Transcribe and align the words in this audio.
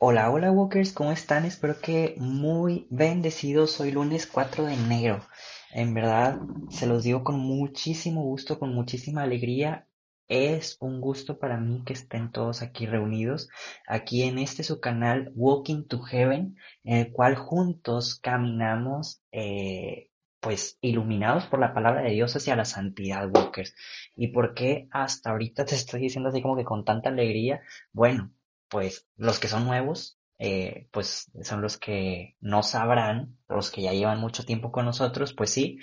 Hola, 0.00 0.30
hola 0.30 0.52
Walkers, 0.52 0.92
¿cómo 0.92 1.10
están? 1.10 1.44
Espero 1.44 1.80
que 1.80 2.14
muy 2.18 2.86
bendecidos. 2.88 3.80
Hoy 3.80 3.90
lunes 3.90 4.28
4 4.28 4.64
de 4.64 4.74
enero. 4.74 5.26
En 5.72 5.92
verdad, 5.92 6.38
se 6.70 6.86
los 6.86 7.02
digo 7.02 7.24
con 7.24 7.40
muchísimo 7.40 8.22
gusto, 8.22 8.60
con 8.60 8.72
muchísima 8.74 9.22
alegría. 9.24 9.88
Es 10.28 10.76
un 10.80 11.00
gusto 11.00 11.40
para 11.40 11.56
mí 11.58 11.82
que 11.84 11.94
estén 11.94 12.30
todos 12.30 12.62
aquí 12.62 12.86
reunidos, 12.86 13.48
aquí 13.88 14.22
en 14.22 14.38
este 14.38 14.62
su 14.62 14.78
canal 14.80 15.32
Walking 15.34 15.88
to 15.88 16.00
Heaven, 16.00 16.56
en 16.84 16.96
el 16.98 17.12
cual 17.12 17.34
juntos 17.34 18.20
caminamos, 18.20 19.22
eh, 19.32 20.10
pues 20.40 20.78
iluminados 20.80 21.46
por 21.46 21.58
la 21.58 21.74
palabra 21.74 22.02
de 22.02 22.10
Dios 22.10 22.36
hacia 22.36 22.54
la 22.54 22.64
santidad, 22.64 23.28
Walkers. 23.34 23.74
¿Y 24.14 24.28
por 24.28 24.54
qué 24.54 24.86
hasta 24.92 25.30
ahorita 25.30 25.64
te 25.64 25.74
estoy 25.74 26.02
diciendo 26.02 26.28
así 26.28 26.40
como 26.40 26.56
que 26.56 26.64
con 26.64 26.84
tanta 26.84 27.08
alegría? 27.08 27.62
Bueno, 27.92 28.32
pues 28.68 29.06
los 29.16 29.38
que 29.38 29.48
son 29.48 29.64
nuevos, 29.64 30.18
eh, 30.38 30.88
pues 30.92 31.30
son 31.42 31.62
los 31.62 31.78
que 31.78 32.36
no 32.40 32.62
sabrán, 32.62 33.38
los 33.48 33.70
que 33.70 33.82
ya 33.82 33.92
llevan 33.92 34.20
mucho 34.20 34.44
tiempo 34.44 34.70
con 34.70 34.84
nosotros, 34.84 35.32
pues 35.32 35.50
sí, 35.50 35.78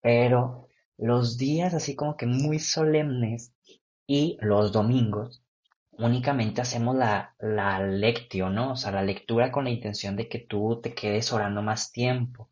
pero 0.00 0.68
los 0.96 1.36
días 1.36 1.74
así 1.74 1.94
como 1.94 2.16
que 2.16 2.26
muy 2.26 2.58
solemnes 2.58 3.52
y 4.06 4.38
los 4.40 4.72
domingos 4.72 5.42
únicamente 5.98 6.60
hacemos 6.60 6.96
la, 6.96 7.34
la 7.40 7.80
lectio, 7.80 8.50
¿no? 8.50 8.72
O 8.72 8.76
sea, 8.76 8.92
la 8.92 9.02
lectura 9.02 9.50
con 9.50 9.64
la 9.64 9.70
intención 9.70 10.16
de 10.16 10.28
que 10.28 10.38
tú 10.38 10.80
te 10.80 10.94
quedes 10.94 11.32
orando 11.32 11.60
más 11.60 11.92
tiempo. 11.92 12.50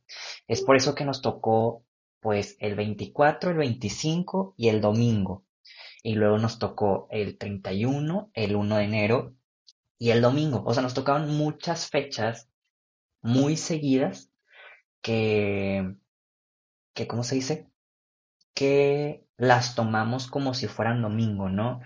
Es 0.48 0.62
por 0.62 0.76
eso 0.76 0.94
que 0.94 1.04
nos 1.04 1.22
tocó 1.22 1.84
pues 2.20 2.56
el 2.58 2.74
24, 2.74 3.50
el 3.50 3.56
25 3.56 4.54
y 4.56 4.68
el 4.68 4.80
domingo. 4.80 5.44
Y 6.02 6.14
luego 6.14 6.38
nos 6.38 6.58
tocó 6.58 7.06
el 7.10 7.38
31, 7.38 8.30
el 8.34 8.56
1 8.56 8.76
de 8.76 8.84
enero 8.84 9.34
y 9.98 10.10
el 10.10 10.22
domingo. 10.22 10.62
O 10.66 10.74
sea, 10.74 10.82
nos 10.82 10.94
tocaban 10.94 11.28
muchas 11.36 11.88
fechas 11.88 12.48
muy 13.22 13.56
seguidas 13.56 14.30
que, 15.02 15.94
que, 16.94 17.06
¿cómo 17.06 17.22
se 17.22 17.36
dice? 17.36 17.68
Que 18.54 19.24
las 19.36 19.74
tomamos 19.74 20.28
como 20.28 20.54
si 20.54 20.66
fueran 20.68 21.02
domingo, 21.02 21.48
¿no? 21.48 21.80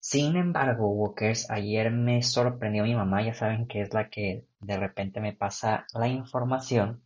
Sin 0.00 0.36
embargo, 0.36 0.88
Walkers, 0.88 1.50
ayer 1.50 1.90
me 1.90 2.22
sorprendió 2.22 2.84
mi 2.84 2.94
mamá, 2.94 3.24
ya 3.24 3.34
saben 3.34 3.66
que 3.66 3.80
es 3.80 3.94
la 3.94 4.10
que 4.10 4.44
de 4.60 4.76
repente 4.78 5.20
me 5.20 5.32
pasa 5.32 5.86
la 5.94 6.08
información, 6.08 7.02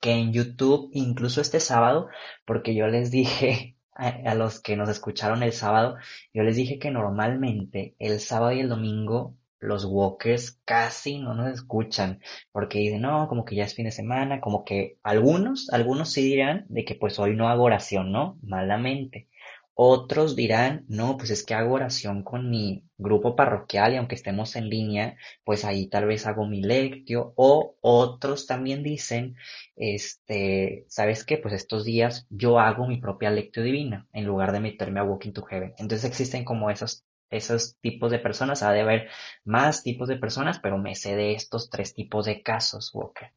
que 0.00 0.12
en 0.12 0.32
YouTube, 0.32 0.90
incluso 0.94 1.40
este 1.40 1.60
sábado, 1.60 2.08
porque 2.46 2.74
yo 2.74 2.86
les 2.88 3.10
dije 3.10 3.76
a, 3.94 4.08
a 4.08 4.34
los 4.34 4.60
que 4.60 4.76
nos 4.76 4.88
escucharon 4.88 5.42
el 5.42 5.52
sábado, 5.52 5.96
yo 6.32 6.42
les 6.42 6.56
dije 6.56 6.78
que 6.78 6.90
normalmente 6.90 7.94
el 7.98 8.20
sábado 8.20 8.52
y 8.52 8.60
el 8.60 8.68
domingo 8.70 9.36
los 9.62 9.84
walkers 9.84 10.60
casi 10.64 11.18
no 11.18 11.34
nos 11.34 11.52
escuchan 11.52 12.20
porque 12.52 12.78
dicen, 12.78 13.02
no, 13.02 13.28
como 13.28 13.44
que 13.44 13.56
ya 13.56 13.64
es 13.64 13.74
fin 13.74 13.86
de 13.86 13.92
semana, 13.92 14.40
como 14.40 14.64
que 14.64 14.98
algunos, 15.02 15.70
algunos 15.70 16.12
sí 16.12 16.22
dirán 16.22 16.66
de 16.68 16.84
que 16.84 16.94
pues 16.96 17.18
hoy 17.18 17.36
no 17.36 17.48
hago 17.48 17.64
oración, 17.64 18.12
¿no? 18.12 18.38
Malamente. 18.42 19.28
Otros 19.74 20.36
dirán, 20.36 20.84
no, 20.88 21.16
pues 21.16 21.30
es 21.30 21.44
que 21.44 21.54
hago 21.54 21.74
oración 21.74 22.22
con 22.22 22.50
mi 22.50 22.84
grupo 22.98 23.34
parroquial 23.34 23.94
y 23.94 23.96
aunque 23.96 24.16
estemos 24.16 24.54
en 24.56 24.68
línea, 24.68 25.16
pues 25.44 25.64
ahí 25.64 25.88
tal 25.88 26.06
vez 26.06 26.26
hago 26.26 26.46
mi 26.46 26.60
lectio. 26.62 27.32
O 27.36 27.76
otros 27.80 28.46
también 28.46 28.82
dicen, 28.82 29.34
este, 29.76 30.84
¿sabes 30.88 31.24
qué? 31.24 31.38
Pues 31.38 31.54
estos 31.54 31.84
días 31.84 32.26
yo 32.28 32.58
hago 32.58 32.86
mi 32.86 32.98
propia 32.98 33.30
lectio 33.30 33.62
divina 33.62 34.06
en 34.12 34.26
lugar 34.26 34.52
de 34.52 34.60
meterme 34.60 35.00
a 35.00 35.04
Walking 35.04 35.32
to 35.32 35.42
Heaven. 35.42 35.74
Entonces 35.78 36.04
existen 36.04 36.44
como 36.44 36.70
esos 36.70 37.04
esos 37.32 37.76
tipos 37.80 38.10
de 38.10 38.18
personas, 38.18 38.62
ha 38.62 38.72
de 38.72 38.80
haber 38.80 39.08
más 39.44 39.82
tipos 39.82 40.08
de 40.08 40.16
personas, 40.16 40.58
pero 40.60 40.78
me 40.78 40.94
sé 40.94 41.16
de 41.16 41.34
estos 41.34 41.70
tres 41.70 41.94
tipos 41.94 42.26
de 42.26 42.42
casos, 42.42 42.90
Walker. 42.94 43.32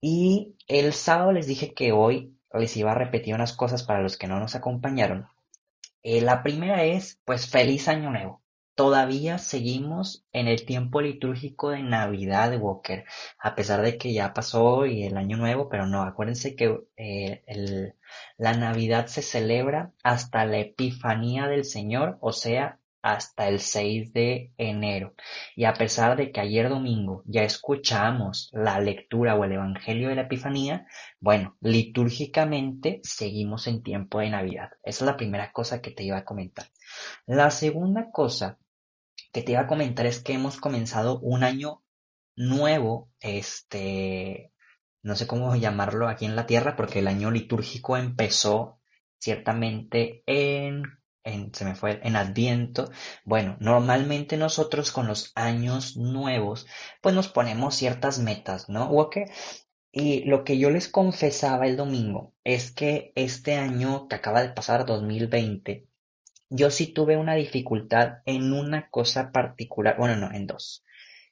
Y 0.00 0.56
el 0.66 0.92
sábado 0.92 1.32
les 1.32 1.46
dije 1.46 1.74
que 1.74 1.92
hoy 1.92 2.36
les 2.52 2.76
iba 2.76 2.92
a 2.92 2.96
repetir 2.96 3.34
unas 3.34 3.52
cosas 3.52 3.82
para 3.84 4.02
los 4.02 4.16
que 4.16 4.26
no 4.26 4.40
nos 4.40 4.54
acompañaron. 4.54 5.28
Eh, 6.02 6.20
la 6.20 6.42
primera 6.42 6.84
es, 6.84 7.20
pues, 7.24 7.48
feliz 7.48 7.88
año 7.88 8.10
nuevo. 8.10 8.42
Todavía 8.74 9.38
seguimos 9.38 10.24
en 10.32 10.48
el 10.48 10.64
tiempo 10.64 11.02
litúrgico 11.02 11.70
de 11.70 11.82
Navidad, 11.82 12.56
Walker, 12.58 13.04
a 13.38 13.54
pesar 13.54 13.82
de 13.82 13.98
que 13.98 14.14
ya 14.14 14.32
pasó 14.32 14.86
y 14.86 15.04
el 15.04 15.18
año 15.18 15.36
nuevo, 15.36 15.68
pero 15.68 15.86
no, 15.86 16.02
acuérdense 16.02 16.56
que 16.56 16.80
eh, 16.96 17.44
la 18.38 18.54
Navidad 18.54 19.06
se 19.08 19.22
celebra 19.22 19.92
hasta 20.02 20.46
la 20.46 20.58
Epifanía 20.58 21.48
del 21.48 21.64
Señor, 21.64 22.16
o 22.20 22.32
sea, 22.32 22.78
hasta 23.02 23.48
el 23.48 23.60
6 23.60 24.12
de 24.12 24.52
enero. 24.56 25.14
Y 25.56 25.64
a 25.64 25.74
pesar 25.74 26.16
de 26.16 26.30
que 26.30 26.40
ayer 26.40 26.68
domingo 26.68 27.22
ya 27.26 27.42
escuchamos 27.42 28.48
la 28.52 28.80
lectura 28.80 29.34
o 29.34 29.44
el 29.44 29.52
Evangelio 29.52 30.08
de 30.08 30.14
la 30.14 30.22
Epifanía, 30.22 30.86
bueno, 31.20 31.56
litúrgicamente 31.60 33.00
seguimos 33.02 33.66
en 33.66 33.82
tiempo 33.82 34.20
de 34.20 34.30
Navidad. 34.30 34.70
Esa 34.84 35.04
es 35.04 35.06
la 35.06 35.16
primera 35.16 35.52
cosa 35.52 35.82
que 35.82 35.90
te 35.90 36.04
iba 36.04 36.18
a 36.18 36.24
comentar. 36.24 36.66
La 37.26 37.50
segunda 37.50 38.10
cosa 38.12 38.58
que 39.32 39.42
te 39.42 39.52
iba 39.52 39.62
a 39.62 39.66
comentar 39.66 40.06
es 40.06 40.22
que 40.22 40.34
hemos 40.34 40.58
comenzado 40.58 41.18
un 41.20 41.42
año 41.42 41.82
nuevo, 42.36 43.10
este, 43.20 44.52
no 45.02 45.16
sé 45.16 45.26
cómo 45.26 45.56
llamarlo 45.56 46.08
aquí 46.08 46.24
en 46.24 46.36
la 46.36 46.46
Tierra, 46.46 46.76
porque 46.76 47.00
el 47.00 47.08
año 47.08 47.30
litúrgico 47.30 47.96
empezó 47.96 48.78
ciertamente 49.18 50.22
en 50.26 50.82
en, 51.24 51.54
se 51.54 51.64
me 51.64 51.74
fue 51.74 52.00
en 52.02 52.16
Adviento. 52.16 52.90
Bueno, 53.24 53.56
normalmente 53.60 54.36
nosotros 54.36 54.92
con 54.92 55.06
los 55.06 55.32
años 55.34 55.96
nuevos, 55.96 56.66
pues 57.00 57.14
nos 57.14 57.28
ponemos 57.28 57.74
ciertas 57.74 58.18
metas, 58.18 58.68
¿no? 58.68 58.88
Walker? 58.88 59.30
Y 59.92 60.24
lo 60.24 60.42
que 60.44 60.58
yo 60.58 60.70
les 60.70 60.88
confesaba 60.88 61.66
el 61.66 61.76
domingo 61.76 62.32
es 62.44 62.72
que 62.72 63.12
este 63.14 63.56
año 63.56 64.08
que 64.08 64.16
acaba 64.16 64.42
de 64.42 64.50
pasar, 64.50 64.86
2020, 64.86 65.86
yo 66.48 66.70
sí 66.70 66.86
tuve 66.92 67.16
una 67.16 67.34
dificultad 67.34 68.18
en 68.24 68.52
una 68.52 68.88
cosa 68.90 69.32
particular, 69.32 69.96
bueno, 69.98 70.16
no, 70.16 70.32
en 70.32 70.46
dos. 70.46 70.84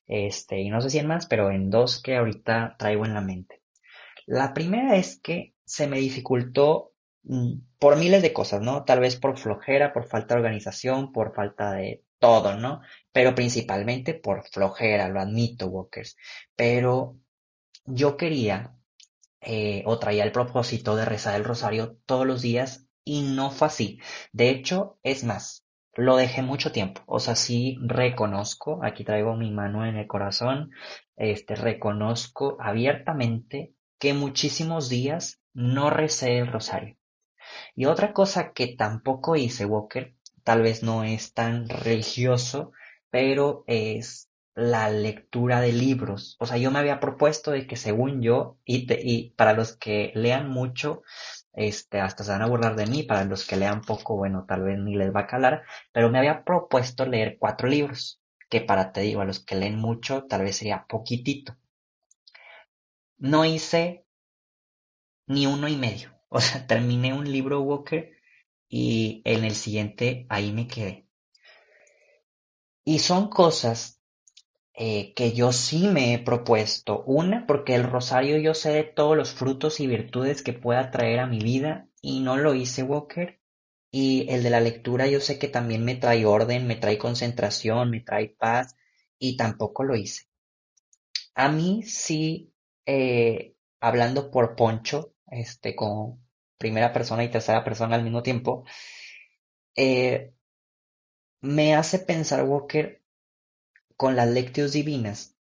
Este, 0.06 0.60
y 0.60 0.70
no 0.70 0.80
sé 0.80 0.90
si 0.90 0.98
en 0.98 1.06
más, 1.06 1.26
pero 1.26 1.50
en 1.50 1.70
dos 1.70 2.02
que 2.02 2.16
ahorita 2.16 2.76
traigo 2.78 3.06
en 3.06 3.14
la 3.14 3.20
mente. 3.20 3.62
La 4.26 4.52
primera 4.52 4.96
es 4.96 5.18
que 5.20 5.54
se 5.64 5.86
me 5.86 5.98
dificultó 5.98 6.89
por 7.78 7.96
miles 7.96 8.22
de 8.22 8.32
cosas, 8.32 8.60
¿no? 8.62 8.84
Tal 8.84 9.00
vez 9.00 9.16
por 9.16 9.38
flojera, 9.38 9.92
por 9.92 10.06
falta 10.06 10.34
de 10.34 10.40
organización, 10.40 11.12
por 11.12 11.34
falta 11.34 11.72
de 11.72 12.04
todo, 12.18 12.56
¿no? 12.56 12.80
Pero 13.12 13.34
principalmente 13.34 14.14
por 14.14 14.46
flojera, 14.48 15.08
lo 15.08 15.20
admito, 15.20 15.66
Walkers. 15.66 16.16
Pero 16.56 17.16
yo 17.84 18.16
quería 18.16 18.76
eh, 19.40 19.82
o 19.86 19.98
traía 19.98 20.24
el 20.24 20.32
propósito 20.32 20.96
de 20.96 21.04
rezar 21.06 21.34
el 21.36 21.44
rosario 21.44 21.96
todos 22.06 22.26
los 22.26 22.42
días 22.42 22.86
y 23.04 23.22
no 23.22 23.50
fue 23.50 23.68
así. 23.68 24.00
De 24.32 24.50
hecho, 24.50 24.98
es 25.02 25.24
más, 25.24 25.64
lo 25.94 26.16
dejé 26.16 26.42
mucho 26.42 26.72
tiempo. 26.72 27.02
O 27.06 27.20
sea, 27.20 27.36
sí 27.36 27.78
reconozco, 27.80 28.80
aquí 28.84 29.04
traigo 29.04 29.36
mi 29.36 29.50
mano 29.50 29.86
en 29.86 29.96
el 29.96 30.06
corazón, 30.06 30.70
este, 31.16 31.54
reconozco 31.54 32.56
abiertamente 32.60 33.74
que 33.98 34.14
muchísimos 34.14 34.88
días 34.88 35.40
no 35.52 35.90
recé 35.90 36.38
el 36.38 36.46
rosario. 36.46 36.96
Y 37.74 37.86
otra 37.86 38.12
cosa 38.12 38.52
que 38.52 38.74
tampoco 38.76 39.36
hice, 39.36 39.64
Walker, 39.66 40.14
tal 40.44 40.62
vez 40.62 40.82
no 40.82 41.04
es 41.04 41.32
tan 41.34 41.68
religioso, 41.68 42.72
pero 43.10 43.64
es 43.66 44.28
la 44.54 44.90
lectura 44.90 45.60
de 45.60 45.72
libros. 45.72 46.36
O 46.40 46.46
sea, 46.46 46.56
yo 46.58 46.70
me 46.70 46.78
había 46.78 47.00
propuesto 47.00 47.50
de 47.52 47.66
que 47.66 47.76
según 47.76 48.22
yo, 48.22 48.58
y, 48.64 48.86
y 48.92 49.30
para 49.32 49.54
los 49.54 49.76
que 49.76 50.12
lean 50.14 50.48
mucho, 50.50 51.02
este, 51.52 52.00
hasta 52.00 52.24
se 52.24 52.32
van 52.32 52.42
a 52.42 52.46
burlar 52.48 52.76
de 52.76 52.86
mí, 52.86 53.02
para 53.04 53.24
los 53.24 53.46
que 53.46 53.56
lean 53.56 53.82
poco, 53.82 54.16
bueno, 54.16 54.44
tal 54.48 54.62
vez 54.62 54.78
ni 54.78 54.96
les 54.96 55.14
va 55.14 55.20
a 55.20 55.26
calar, 55.26 55.62
pero 55.92 56.10
me 56.10 56.18
había 56.18 56.44
propuesto 56.44 57.06
leer 57.06 57.36
cuatro 57.38 57.68
libros, 57.68 58.20
que 58.48 58.60
para, 58.60 58.92
te 58.92 59.00
digo, 59.02 59.20
a 59.20 59.24
los 59.24 59.40
que 59.44 59.54
leen 59.56 59.76
mucho, 59.76 60.24
tal 60.24 60.42
vez 60.42 60.56
sería 60.56 60.86
poquitito. 60.88 61.56
No 63.34 63.44
hice 63.44 64.04
ni 65.28 65.46
uno 65.46 65.66
y 65.66 65.76
medio. 65.76 66.10
O 66.30 66.40
sea, 66.40 66.66
terminé 66.66 67.12
un 67.12 67.30
libro 67.30 67.60
Walker 67.60 68.12
y 68.68 69.20
en 69.24 69.44
el 69.44 69.54
siguiente 69.54 70.26
ahí 70.28 70.52
me 70.52 70.66
quedé. 70.68 71.06
Y 72.84 73.00
son 73.00 73.28
cosas 73.28 74.00
eh, 74.74 75.12
que 75.14 75.32
yo 75.32 75.52
sí 75.52 75.88
me 75.88 76.14
he 76.14 76.18
propuesto. 76.20 77.02
Una, 77.04 77.46
porque 77.46 77.74
el 77.74 77.82
rosario 77.82 78.38
yo 78.38 78.54
sé 78.54 78.70
de 78.70 78.84
todos 78.84 79.16
los 79.16 79.32
frutos 79.32 79.80
y 79.80 79.86
virtudes 79.86 80.42
que 80.42 80.52
pueda 80.52 80.90
traer 80.90 81.18
a 81.18 81.26
mi 81.26 81.40
vida 81.40 81.88
y 82.00 82.20
no 82.20 82.36
lo 82.36 82.54
hice, 82.54 82.82
Walker. 82.84 83.40
Y 83.90 84.26
el 84.30 84.44
de 84.44 84.50
la 84.50 84.60
lectura 84.60 85.08
yo 85.08 85.20
sé 85.20 85.38
que 85.38 85.48
también 85.48 85.84
me 85.84 85.96
trae 85.96 86.24
orden, 86.24 86.66
me 86.66 86.76
trae 86.76 86.96
concentración, 86.96 87.90
me 87.90 88.00
trae 88.00 88.28
paz 88.28 88.76
y 89.18 89.36
tampoco 89.36 89.82
lo 89.82 89.96
hice. 89.96 90.28
A 91.34 91.50
mí 91.50 91.82
sí, 91.82 92.52
eh, 92.86 93.54
hablando 93.80 94.30
por 94.30 94.54
Poncho, 94.54 95.12
este, 95.30 95.74
con 95.76 96.20
primera 96.58 96.92
persona 96.92 97.24
y 97.24 97.30
tercera 97.30 97.64
persona 97.64 97.96
al 97.96 98.04
mismo 98.04 98.22
tiempo, 98.22 98.64
eh, 99.76 100.32
me 101.42 101.74
hace 101.74 101.98
pensar, 101.98 102.44
Walker, 102.44 103.02
con 103.96 104.16
las 104.16 104.28
lectios 104.28 104.72
divinas, 104.72 105.36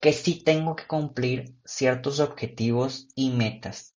que 0.00 0.12
sí 0.12 0.42
tengo 0.44 0.76
que 0.76 0.86
cumplir 0.86 1.56
ciertos 1.64 2.20
objetivos 2.20 3.08
y 3.14 3.30
metas. 3.30 3.96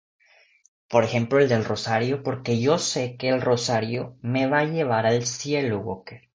Por 0.89 1.03
ejemplo, 1.03 1.39
el 1.39 1.49
del 1.49 1.65
rosario, 1.65 2.23
porque 2.23 2.59
yo 2.59 2.79
sé 2.79 3.17
que 3.17 3.29
el 3.29 3.41
rosario 3.41 4.17
me 4.21 4.47
va 4.47 4.61
a 4.61 4.65
llevar 4.65 5.05
al 5.05 5.25
cielo, 5.25 5.79
Walker. 5.81 6.29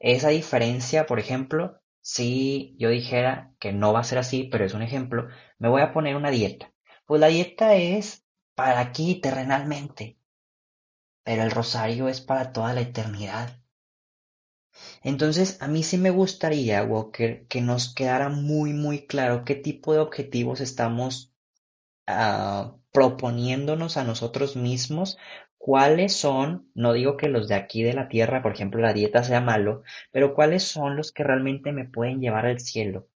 Esa 0.00 0.28
diferencia, 0.30 1.06
por 1.06 1.20
ejemplo, 1.20 1.80
si 2.02 2.76
yo 2.78 2.90
dijera 2.90 3.54
que 3.60 3.72
no 3.72 3.94
va 3.94 4.00
a 4.00 4.04
ser 4.04 4.18
así, 4.18 4.44
pero 4.52 4.66
es 4.66 4.74
un 4.74 4.82
ejemplo, 4.82 5.28
me 5.58 5.70
voy 5.70 5.82
a 5.82 5.94
poner 5.94 6.16
una 6.16 6.30
dieta. 6.30 6.73
Pues 7.06 7.20
la 7.20 7.28
dieta 7.28 7.74
es 7.74 8.24
para 8.54 8.80
aquí, 8.80 9.16
terrenalmente, 9.16 10.18
pero 11.22 11.42
el 11.42 11.50
rosario 11.50 12.08
es 12.08 12.20
para 12.20 12.52
toda 12.52 12.72
la 12.72 12.80
eternidad. 12.80 13.60
Entonces, 15.02 15.60
a 15.60 15.68
mí 15.68 15.82
sí 15.82 15.98
me 15.98 16.10
gustaría, 16.10 16.82
Walker, 16.82 17.46
que 17.46 17.60
nos 17.60 17.94
quedara 17.94 18.28
muy, 18.28 18.72
muy 18.72 19.06
claro 19.06 19.44
qué 19.44 19.54
tipo 19.54 19.92
de 19.92 20.00
objetivos 20.00 20.60
estamos 20.60 21.32
uh, 22.08 22.72
proponiéndonos 22.90 23.96
a 23.96 24.04
nosotros 24.04 24.56
mismos, 24.56 25.18
cuáles 25.58 26.14
son, 26.14 26.70
no 26.74 26.92
digo 26.92 27.16
que 27.16 27.28
los 27.28 27.48
de 27.48 27.54
aquí 27.54 27.82
de 27.82 27.94
la 27.94 28.08
tierra, 28.08 28.42
por 28.42 28.52
ejemplo, 28.52 28.80
la 28.80 28.92
dieta 28.92 29.22
sea 29.24 29.40
malo, 29.40 29.82
pero 30.10 30.34
cuáles 30.34 30.62
son 30.64 30.96
los 30.96 31.12
que 31.12 31.24
realmente 31.24 31.72
me 31.72 31.84
pueden 31.84 32.20
llevar 32.20 32.46
al 32.46 32.60
cielo. 32.60 33.08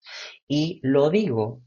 Y 0.48 0.80
lo 0.84 1.10
digo 1.10 1.62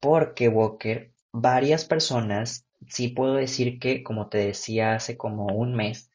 porque, 0.00 0.48
Walker, 0.48 1.12
varias 1.32 1.84
personas, 1.84 2.66
sí 2.88 3.08
puedo 3.08 3.34
decir 3.34 3.78
que, 3.78 4.02
como 4.02 4.28
te 4.28 4.38
decía 4.38 4.94
hace 4.94 5.16
como 5.16 5.46
un 5.46 5.74
mes, 5.74 6.10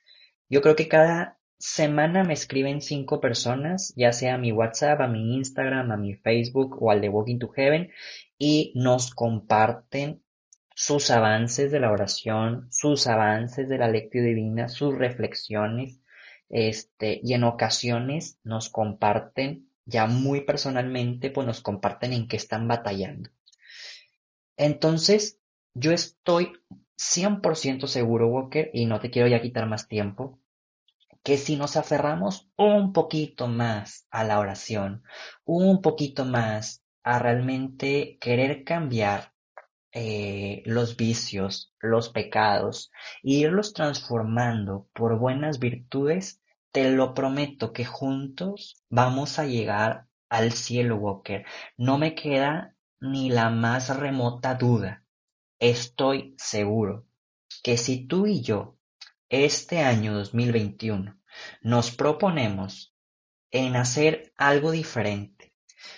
yo 0.49 0.61
creo 0.61 0.75
que 0.75 0.87
cada 0.87 1.37
semana 1.59 2.23
me 2.23 2.33
escriben 2.33 2.81
cinco 2.81 3.19
personas, 3.19 3.93
ya 3.95 4.13
sea 4.13 4.35
a 4.35 4.37
mi 4.37 4.51
WhatsApp, 4.51 5.01
a 5.01 5.07
mi 5.07 5.35
Instagram, 5.35 5.91
a 5.91 5.97
mi 5.97 6.13
Facebook 6.13 6.77
o 6.81 6.91
al 6.91 7.01
de 7.01 7.09
Walking 7.09 7.39
to 7.39 7.49
Heaven, 7.49 7.91
y 8.37 8.71
nos 8.75 9.13
comparten 9.13 10.21
sus 10.75 11.09
avances 11.09 11.71
de 11.71 11.79
la 11.79 11.91
oración, 11.91 12.67
sus 12.71 13.07
avances 13.07 13.67
de 13.67 13.79
la 13.79 13.87
lectura 13.87 14.25
divina, 14.25 14.69
sus 14.69 14.95
reflexiones, 14.95 15.99
este, 16.49 17.19
y 17.23 17.33
en 17.33 17.43
ocasiones 17.43 18.39
nos 18.43 18.69
comparten, 18.69 19.67
ya 19.85 20.05
muy 20.05 20.41
personalmente, 20.41 21.31
pues 21.31 21.47
nos 21.47 21.61
comparten 21.61 22.13
en 22.13 22.27
qué 22.27 22.37
están 22.37 22.67
batallando. 22.67 23.31
Entonces, 24.57 25.39
yo 25.73 25.91
estoy 25.91 26.53
100% 26.97 27.87
seguro, 27.87 28.27
Walker, 28.27 28.69
y 28.73 28.85
no 28.85 28.99
te 28.99 29.11
quiero 29.11 29.27
ya 29.27 29.41
quitar 29.41 29.67
más 29.67 29.87
tiempo, 29.87 30.39
que 31.23 31.37
si 31.37 31.55
nos 31.55 31.77
aferramos 31.77 32.49
un 32.57 32.93
poquito 32.93 33.47
más 33.47 34.07
a 34.09 34.23
la 34.23 34.39
oración, 34.39 35.03
un 35.45 35.81
poquito 35.81 36.25
más 36.25 36.83
a 37.03 37.19
realmente 37.19 38.17
querer 38.19 38.63
cambiar 38.63 39.33
eh, 39.91 40.63
los 40.65 40.97
vicios, 40.97 41.73
los 41.79 42.09
pecados, 42.09 42.91
e 43.23 43.31
irlos 43.31 43.73
transformando 43.73 44.87
por 44.93 45.19
buenas 45.19 45.59
virtudes, 45.59 46.41
te 46.71 46.91
lo 46.91 47.13
prometo 47.13 47.73
que 47.73 47.85
juntos 47.85 48.83
vamos 48.89 49.39
a 49.39 49.45
llegar 49.45 50.07
al 50.29 50.51
cielo, 50.51 50.97
Walker. 50.97 51.45
No 51.77 51.97
me 51.97 52.15
queda 52.15 52.76
ni 52.99 53.29
la 53.29 53.49
más 53.49 53.95
remota 53.95 54.55
duda. 54.55 55.03
Estoy 55.59 56.35
seguro 56.37 57.07
que 57.63 57.77
si 57.77 58.05
tú 58.05 58.27
y 58.27 58.41
yo, 58.41 58.77
este 59.29 59.81
año 59.81 60.13
2021, 60.13 61.19
nos 61.61 61.91
proponemos 61.91 62.95
en 63.51 63.75
hacer 63.75 64.33
algo 64.37 64.71
diferente, 64.71 65.47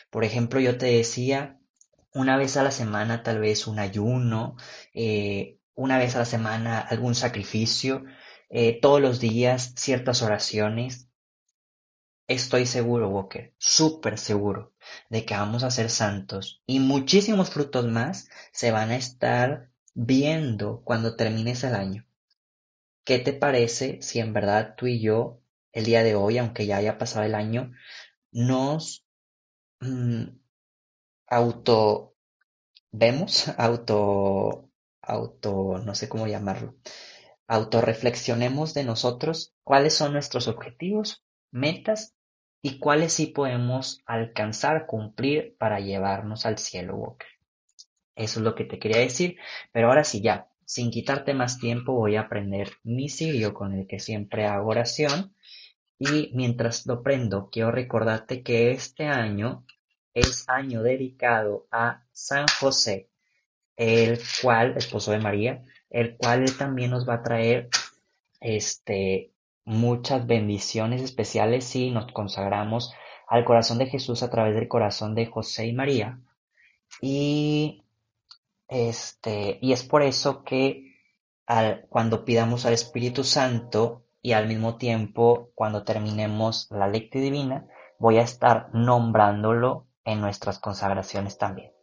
por 0.09 0.23
ejemplo, 0.23 0.59
yo 0.59 0.77
te 0.77 0.87
decía 0.87 1.59
una 2.13 2.37
vez 2.37 2.57
a 2.57 2.63
la 2.63 2.71
semana 2.71 3.23
tal 3.23 3.39
vez 3.39 3.67
un 3.67 3.79
ayuno, 3.79 4.55
eh, 4.93 5.59
una 5.75 5.97
vez 5.97 6.15
a 6.15 6.19
la 6.19 6.25
semana 6.25 6.79
algún 6.79 7.15
sacrificio, 7.15 8.03
eh, 8.49 8.79
todos 8.81 9.01
los 9.01 9.19
días 9.19 9.73
ciertas 9.75 10.21
oraciones. 10.21 11.08
Estoy 12.29 12.67
seguro, 12.67 13.09
Walker, 13.09 13.55
súper 13.57 14.19
seguro 14.19 14.71
de 15.09 15.25
que 15.25 15.33
vamos 15.33 15.63
a 15.63 15.71
ser 15.71 15.89
santos 15.89 16.61
y 16.67 16.79
muchísimos 16.79 17.49
frutos 17.49 17.87
más 17.87 18.29
se 18.51 18.69
van 18.69 18.91
a 18.91 18.97
estar 18.97 19.71
viendo 19.95 20.83
cuando 20.83 21.15
termines 21.15 21.63
el 21.63 21.73
año. 21.73 22.05
¿Qué 23.03 23.17
te 23.17 23.33
parece 23.33 23.99
si 24.03 24.19
en 24.19 24.31
verdad 24.33 24.75
tú 24.77 24.85
y 24.85 25.01
yo, 25.01 25.41
el 25.71 25.85
día 25.85 26.03
de 26.03 26.13
hoy, 26.13 26.37
aunque 26.37 26.67
ya 26.67 26.77
haya 26.77 26.99
pasado 26.99 27.25
el 27.25 27.33
año, 27.33 27.71
nos 28.31 29.07
mm, 29.79 30.25
auto 31.25 32.15
vemos, 32.91 33.47
auto, 33.57 34.69
auto, 35.01 35.79
no 35.83 35.95
sé 35.95 36.07
cómo 36.07 36.27
llamarlo, 36.27 36.75
autorreflexionemos 37.47 38.75
de 38.75 38.83
nosotros 38.83 39.55
cuáles 39.63 39.95
son 39.95 40.13
nuestros 40.13 40.47
objetivos, 40.47 41.23
metas 41.49 42.13
y 42.61 42.79
cuáles 42.79 43.13
sí 43.13 43.27
podemos 43.27 44.01
alcanzar, 44.05 44.85
cumplir 44.85 45.55
para 45.57 45.79
llevarnos 45.79 46.45
al 46.45 46.57
cielo, 46.57 46.95
Walker. 46.95 47.27
Eso 48.15 48.39
es 48.39 48.43
lo 48.43 48.55
que 48.55 48.65
te 48.65 48.79
quería 48.79 48.99
decir, 48.99 49.37
pero 49.71 49.87
ahora 49.87 50.03
sí 50.03 50.21
ya, 50.21 50.49
sin 50.65 50.91
quitarte 50.91 51.33
más 51.33 51.57
tiempo, 51.57 51.93
voy 51.93 52.15
a 52.15 52.21
aprender 52.21 52.73
mi 52.83 53.09
sirio 53.09 53.53
con 53.53 53.73
el 53.73 53.87
que 53.87 53.99
siempre 53.99 54.45
hago 54.45 54.69
oración. 54.69 55.33
Y 55.97 56.31
mientras 56.33 56.85
lo 56.85 57.01
prendo, 57.01 57.49
quiero 57.51 57.71
recordarte 57.71 58.43
que 58.43 58.71
este 58.71 59.05
año 59.05 59.65
es 60.13 60.47
año 60.47 60.83
dedicado 60.83 61.67
a 61.71 62.03
San 62.11 62.45
José, 62.59 63.09
el 63.77 64.19
cual, 64.41 64.75
esposo 64.77 65.11
de 65.11 65.19
María, 65.19 65.63
el 65.89 66.17
cual 66.17 66.45
también 66.57 66.91
nos 66.91 67.07
va 67.07 67.15
a 67.15 67.23
traer 67.23 67.69
este, 68.39 69.33
muchas 69.69 70.25
bendiciones 70.25 71.03
especiales 71.03 71.63
si 71.63 71.91
nos 71.91 72.11
consagramos 72.11 72.91
al 73.27 73.45
corazón 73.45 73.77
de 73.77 73.85
Jesús 73.85 74.23
a 74.23 74.29
través 74.31 74.55
del 74.55 74.67
corazón 74.67 75.13
de 75.13 75.27
José 75.27 75.67
y 75.67 75.73
María. 75.73 76.19
Y, 77.01 77.85
este, 78.67 79.59
y 79.61 79.71
es 79.71 79.83
por 79.83 80.01
eso 80.01 80.43
que 80.43 80.95
al, 81.45 81.85
cuando 81.87 82.25
pidamos 82.25 82.65
al 82.65 82.73
Espíritu 82.73 83.23
Santo 83.23 84.07
y 84.23 84.31
al 84.31 84.47
mismo 84.47 84.77
tiempo 84.77 85.51
cuando 85.53 85.83
terminemos 85.83 86.67
la 86.71 86.87
lectura 86.87 87.25
divina, 87.25 87.67
voy 87.99 88.17
a 88.17 88.23
estar 88.23 88.69
nombrándolo 88.73 89.87
en 90.03 90.19
nuestras 90.19 90.57
consagraciones 90.57 91.37
también. 91.37 91.73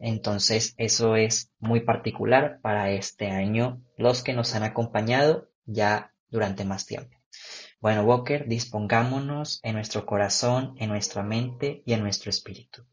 Entonces, 0.00 0.74
eso 0.78 1.16
es 1.16 1.52
muy 1.58 1.80
particular 1.80 2.60
para 2.62 2.90
este 2.90 3.30
año, 3.30 3.82
los 3.98 4.22
que 4.22 4.32
nos 4.32 4.54
han 4.54 4.62
acompañado 4.62 5.50
ya 5.66 6.14
durante 6.30 6.64
más 6.64 6.86
tiempo. 6.86 7.17
Bueno, 7.80 8.02
Walker, 8.02 8.48
dispongámonos 8.48 9.60
en 9.62 9.74
nuestro 9.74 10.04
corazón, 10.04 10.74
en 10.78 10.88
nuestra 10.88 11.22
mente 11.22 11.82
y 11.86 11.92
en 11.92 12.00
nuestro 12.00 12.30
espíritu. 12.30 12.84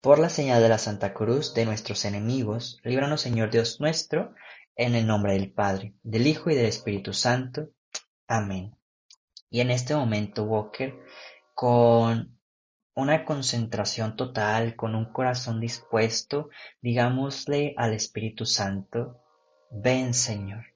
Por 0.00 0.18
la 0.18 0.28
señal 0.28 0.62
de 0.62 0.68
la 0.68 0.78
Santa 0.78 1.14
Cruz 1.14 1.54
de 1.54 1.64
nuestros 1.64 2.04
enemigos, 2.04 2.78
líbranos 2.84 3.22
Señor 3.22 3.50
Dios 3.50 3.80
nuestro, 3.80 4.34
en 4.76 4.94
el 4.94 5.06
nombre 5.06 5.32
del 5.32 5.50
Padre, 5.50 5.94
del 6.02 6.26
Hijo 6.26 6.50
y 6.50 6.54
del 6.54 6.66
Espíritu 6.66 7.12
Santo. 7.12 7.70
Amén. 8.28 8.76
Y 9.50 9.60
en 9.60 9.70
este 9.70 9.96
momento, 9.96 10.44
Walker, 10.44 10.94
con 11.54 12.38
una 12.94 13.24
concentración 13.24 14.16
total, 14.16 14.76
con 14.76 14.94
un 14.94 15.12
corazón 15.12 15.60
dispuesto, 15.60 16.50
digámosle 16.82 17.74
al 17.76 17.94
Espíritu 17.94 18.44
Santo, 18.44 19.22
ven 19.70 20.14
Señor. 20.14 20.75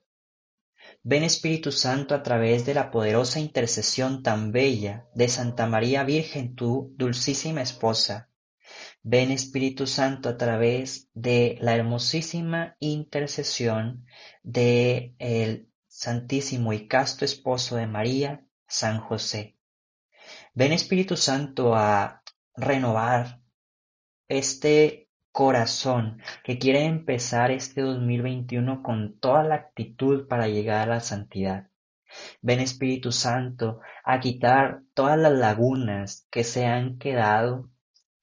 Ven 1.03 1.23
Espíritu 1.23 1.73
Santo 1.73 2.15
a 2.15 2.23
través 2.23 2.67
de 2.67 2.75
la 2.75 2.91
poderosa 2.91 3.41
intercesión 3.41 4.23
tan 4.23 4.53
bella 4.53 5.07
de 5.15 5.29
Santa 5.29 5.67
María 5.67 6.05
Virgen, 6.05 6.55
tu 6.55 6.93
dulcísima 6.97 7.63
esposa. 7.63 8.29
Ven 9.03 9.31
Espíritu 9.31 9.87
Santo 9.87 10.29
a 10.29 10.37
través 10.37 11.09
de 11.15 11.57
la 11.63 11.75
hermosísima 11.75 12.77
intercesión 12.81 14.05
de 14.43 15.15
el 15.19 15.71
Santísimo 15.89 16.73
y 16.75 16.87
casto 16.87 17.25
esposo 17.25 17.77
de 17.77 17.87
María, 17.87 18.45
San 18.69 19.01
José. 19.01 19.57
Ven 20.53 20.73
Espíritu 20.73 21.17
Santo 21.17 21.75
a 21.75 22.23
renovar 22.55 23.41
este 24.29 25.00
corazón 25.33 26.21
que 26.45 26.59
quiere 26.59 26.85
empezar 26.85 27.51
este 27.51 27.83
2021 27.83 28.83
con 28.83 29.19
toda 29.19 29.45
la 29.45 29.55
actitud 29.57 30.27
para 30.29 30.49
llegar 30.49 30.89
a 30.89 30.95
la 30.95 31.01
santidad. 31.01 31.69
Ven 32.43 32.61
Espíritu 32.61 33.13
Santo 33.13 33.81
a 34.05 34.21
quitar 34.21 34.83
todas 34.95 35.19
las 35.19 35.33
lagunas 35.33 36.27
que 36.31 36.45
se 36.45 36.67
han 36.67 36.99
quedado 36.99 37.71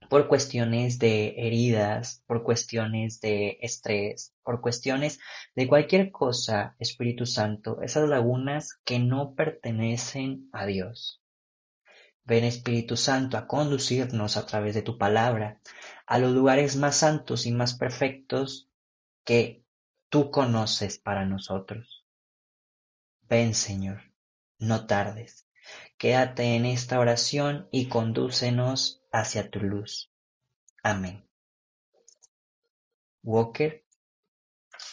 por 0.10 0.28
cuestiones 0.28 1.00
de 1.00 1.36
heridas, 1.38 2.24
por 2.28 2.44
cuestiones 2.44 3.20
de 3.20 3.58
estrés, 3.62 4.34
por 4.44 4.62
cuestiones 4.62 5.20
de 5.56 5.68
cualquier 5.68 6.12
cosa, 6.12 6.76
Espíritu 6.80 7.26
Santo, 7.26 7.82
esas 7.82 8.08
lagunas 8.08 8.80
que 8.86 9.00
no 9.00 9.34
pertenecen 9.36 10.50
a 10.54 10.66
Dios. 10.66 11.22
Ven 12.28 12.44
Espíritu 12.44 12.98
Santo 12.98 13.38
a 13.38 13.48
conducirnos 13.48 14.36
a 14.36 14.46
través 14.46 14.76
de 14.76 14.82
tu 14.82 14.98
palabra 14.98 15.62
a 16.06 16.20
los 16.20 16.34
lugares 16.34 16.76
más 16.76 16.98
santos 16.98 17.46
y 17.46 17.54
más 17.54 17.74
perfectos 17.74 18.70
que 19.24 19.64
tú 20.10 20.30
conoces 20.30 21.00
para 21.00 21.26
nosotros. 21.26 22.06
Ven 23.30 23.54
Señor, 23.54 24.02
no 24.60 24.88
tardes, 24.88 25.48
quédate 25.98 26.56
en 26.56 26.66
esta 26.66 27.00
oración 27.00 27.70
y 27.72 27.88
condúcenos 27.88 29.02
hacia 29.14 29.50
tu 29.50 29.62
luz. 29.62 30.12
Amén. 30.84 31.26
Walker 33.24 33.87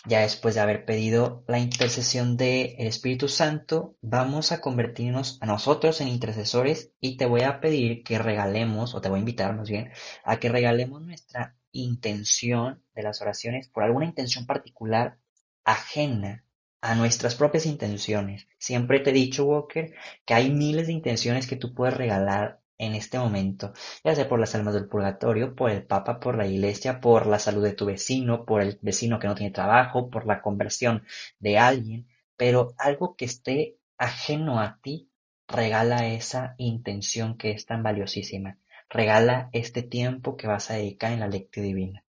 ya 0.06 0.20
después 0.20 0.54
de 0.54 0.60
haber 0.60 0.84
pedido 0.84 1.44
la 1.48 1.58
intercesión 1.58 2.36
del 2.36 2.74
Espíritu 2.78 3.28
Santo, 3.28 3.96
vamos 4.00 4.52
a 4.52 4.60
convertirnos 4.60 5.38
a 5.40 5.46
nosotros 5.46 6.00
en 6.00 6.08
intercesores 6.08 6.92
y 7.00 7.16
te 7.16 7.26
voy 7.26 7.42
a 7.42 7.60
pedir 7.60 8.02
que 8.02 8.18
regalemos, 8.18 8.94
o 8.94 9.00
te 9.00 9.08
voy 9.08 9.18
a 9.18 9.20
invitar 9.20 9.56
más 9.56 9.68
bien, 9.68 9.90
a 10.24 10.38
que 10.38 10.48
regalemos 10.48 11.02
nuestra 11.02 11.56
intención 11.72 12.82
de 12.94 13.02
las 13.02 13.20
oraciones 13.20 13.68
por 13.68 13.82
alguna 13.82 14.06
intención 14.06 14.46
particular 14.46 15.18
ajena 15.64 16.44
a 16.80 16.94
nuestras 16.94 17.34
propias 17.34 17.64
intenciones. 17.66 18.46
Siempre 18.58 19.00
te 19.00 19.10
he 19.10 19.14
dicho, 19.14 19.46
Walker, 19.46 19.94
que 20.26 20.34
hay 20.34 20.50
miles 20.50 20.86
de 20.86 20.92
intenciones 20.92 21.46
que 21.46 21.56
tú 21.56 21.74
puedes 21.74 21.96
regalar 21.96 22.60
en 22.78 22.94
este 22.94 23.18
momento, 23.18 23.72
ya 24.02 24.14
sea 24.14 24.28
por 24.28 24.40
las 24.40 24.54
almas 24.54 24.74
del 24.74 24.88
purgatorio, 24.88 25.54
por 25.54 25.70
el 25.70 25.84
Papa, 25.84 26.20
por 26.20 26.36
la 26.36 26.46
Iglesia, 26.46 27.00
por 27.00 27.26
la 27.26 27.38
salud 27.38 27.62
de 27.62 27.72
tu 27.72 27.86
vecino, 27.86 28.44
por 28.44 28.62
el 28.62 28.78
vecino 28.82 29.18
que 29.18 29.26
no 29.28 29.34
tiene 29.34 29.52
trabajo, 29.52 30.10
por 30.10 30.26
la 30.26 30.42
conversión 30.42 31.04
de 31.38 31.58
alguien, 31.58 32.08
pero 32.36 32.74
algo 32.78 33.16
que 33.16 33.26
esté 33.26 33.78
ajeno 33.98 34.60
a 34.60 34.78
ti, 34.82 35.10
regala 35.48 36.08
esa 36.08 36.54
intención 36.58 37.36
que 37.36 37.52
es 37.52 37.66
tan 37.66 37.82
valiosísima. 37.82 38.58
Regala 38.90 39.50
este 39.52 39.82
tiempo 39.82 40.36
que 40.36 40.46
vas 40.46 40.70
a 40.70 40.74
dedicar 40.74 41.12
en 41.12 41.20
la 41.20 41.28
lectura 41.28 41.66
divina. 41.66 42.04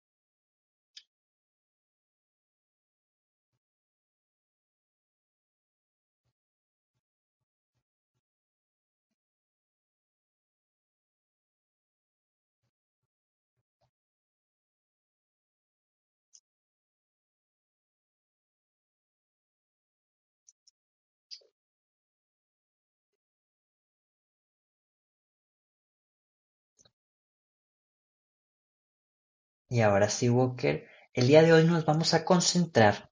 Y 29.72 29.80
ahora 29.80 30.10
sí, 30.10 30.28
Walker, 30.28 30.86
el 31.14 31.28
día 31.28 31.42
de 31.42 31.54
hoy 31.54 31.64
nos 31.64 31.86
vamos 31.86 32.12
a 32.12 32.26
concentrar 32.26 33.10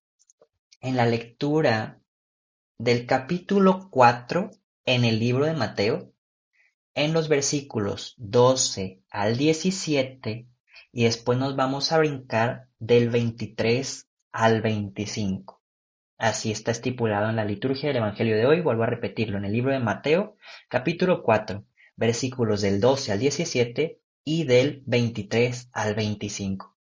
en 0.82 0.94
la 0.94 1.06
lectura 1.06 2.02
del 2.76 3.06
capítulo 3.06 3.88
4 3.90 4.50
en 4.84 5.06
el 5.06 5.18
libro 5.18 5.46
de 5.46 5.54
Mateo, 5.54 6.12
en 6.92 7.14
los 7.14 7.30
versículos 7.30 8.14
12 8.18 9.00
al 9.08 9.38
17, 9.38 10.48
y 10.92 11.04
después 11.04 11.38
nos 11.38 11.56
vamos 11.56 11.92
a 11.92 11.98
brincar 11.98 12.68
del 12.78 13.08
23 13.08 14.06
al 14.30 14.60
25. 14.60 15.62
Así 16.18 16.52
está 16.52 16.72
estipulado 16.72 17.30
en 17.30 17.36
la 17.36 17.46
liturgia 17.46 17.88
del 17.88 17.96
Evangelio 17.96 18.36
de 18.36 18.44
hoy. 18.44 18.60
Vuelvo 18.60 18.82
a 18.82 18.86
repetirlo 18.86 19.38
en 19.38 19.46
el 19.46 19.52
libro 19.54 19.72
de 19.72 19.78
Mateo, 19.78 20.36
capítulo 20.68 21.22
4, 21.22 21.64
versículos 21.96 22.60
del 22.60 22.82
12 22.82 23.12
al 23.12 23.18
17 23.18 23.99
y 24.24 24.44
del 24.44 24.82
23 24.86 25.70
al 25.72 25.94
25. 25.94 26.76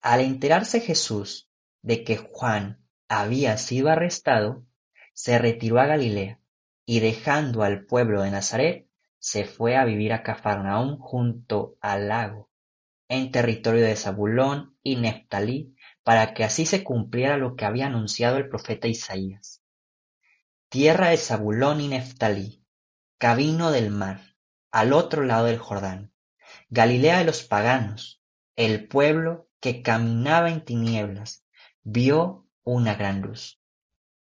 Al 0.00 0.20
enterarse 0.20 0.80
Jesús 0.80 1.50
de 1.82 2.04
que 2.04 2.16
Juan 2.16 2.84
había 3.08 3.56
sido 3.56 3.88
arrestado, 3.88 4.64
se 5.14 5.38
retiró 5.38 5.80
a 5.80 5.86
Galilea 5.86 6.40
y 6.86 7.00
dejando 7.00 7.62
al 7.62 7.84
pueblo 7.86 8.22
de 8.22 8.30
Nazaret, 8.30 8.88
se 9.18 9.44
fue 9.44 9.76
a 9.76 9.84
vivir 9.84 10.12
a 10.12 10.22
Cafarnaúm 10.22 10.98
junto 10.98 11.76
al 11.80 12.08
lago, 12.08 12.50
en 13.08 13.32
territorio 13.32 13.82
de 13.82 13.96
Zabulón 13.96 14.76
y 14.82 14.96
Neftalí, 14.96 15.74
para 16.02 16.34
que 16.34 16.44
así 16.44 16.66
se 16.66 16.84
cumpliera 16.84 17.36
lo 17.36 17.56
que 17.56 17.64
había 17.64 17.86
anunciado 17.86 18.36
el 18.36 18.48
profeta 18.48 18.86
Isaías. 18.86 19.62
Tierra 20.68 21.08
de 21.08 21.16
Zabulón 21.16 21.80
y 21.80 21.88
Neftalí, 21.88 22.64
camino 23.18 23.70
del 23.70 23.90
mar, 23.90 24.27
al 24.70 24.92
otro 24.92 25.24
lado 25.24 25.46
del 25.46 25.58
Jordán, 25.58 26.12
Galilea 26.68 27.18
de 27.18 27.24
los 27.24 27.42
paganos, 27.44 28.22
el 28.56 28.88
pueblo 28.88 29.48
que 29.60 29.82
caminaba 29.82 30.50
en 30.50 30.64
tinieblas, 30.64 31.44
vio 31.82 32.46
una 32.64 32.94
gran 32.94 33.22
luz. 33.22 33.60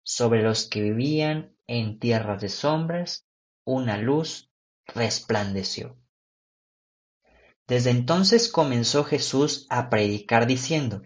Sobre 0.04 0.42
los 0.42 0.68
que 0.68 0.82
vivían 0.82 1.56
en 1.68 2.00
tierras 2.00 2.42
de 2.42 2.50
sombras, 2.50 3.28
una 3.66 3.98
luz 3.98 4.50
resplandeció. 4.86 5.98
Desde 7.68 7.90
entonces 7.90 8.50
comenzó 8.50 9.04
Jesús 9.04 9.68
a 9.70 9.90
predicar 9.90 10.48
diciendo, 10.48 11.02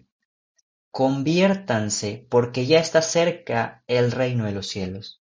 Conviértanse 0.92 2.28
porque 2.30 2.68
ya 2.68 2.80
está 2.80 3.02
cerca 3.02 3.84
el 3.88 4.12
reino 4.12 4.46
de 4.46 4.52
los 4.52 4.68
cielos 4.68 5.21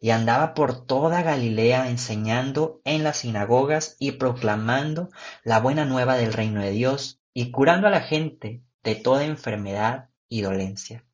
y 0.00 0.10
andaba 0.10 0.54
por 0.54 0.86
toda 0.86 1.22
Galilea 1.22 1.88
enseñando 1.88 2.80
en 2.84 3.02
las 3.04 3.18
sinagogas 3.18 3.96
y 3.98 4.12
proclamando 4.12 5.10
la 5.42 5.60
buena 5.60 5.84
nueva 5.84 6.16
del 6.16 6.32
reino 6.32 6.60
de 6.60 6.70
Dios 6.70 7.20
y 7.32 7.50
curando 7.50 7.86
a 7.86 7.90
la 7.90 8.00
gente 8.00 8.62
de 8.82 8.94
toda 8.94 9.24
enfermedad 9.24 10.10
y 10.28 10.42
dolencia. 10.42 11.04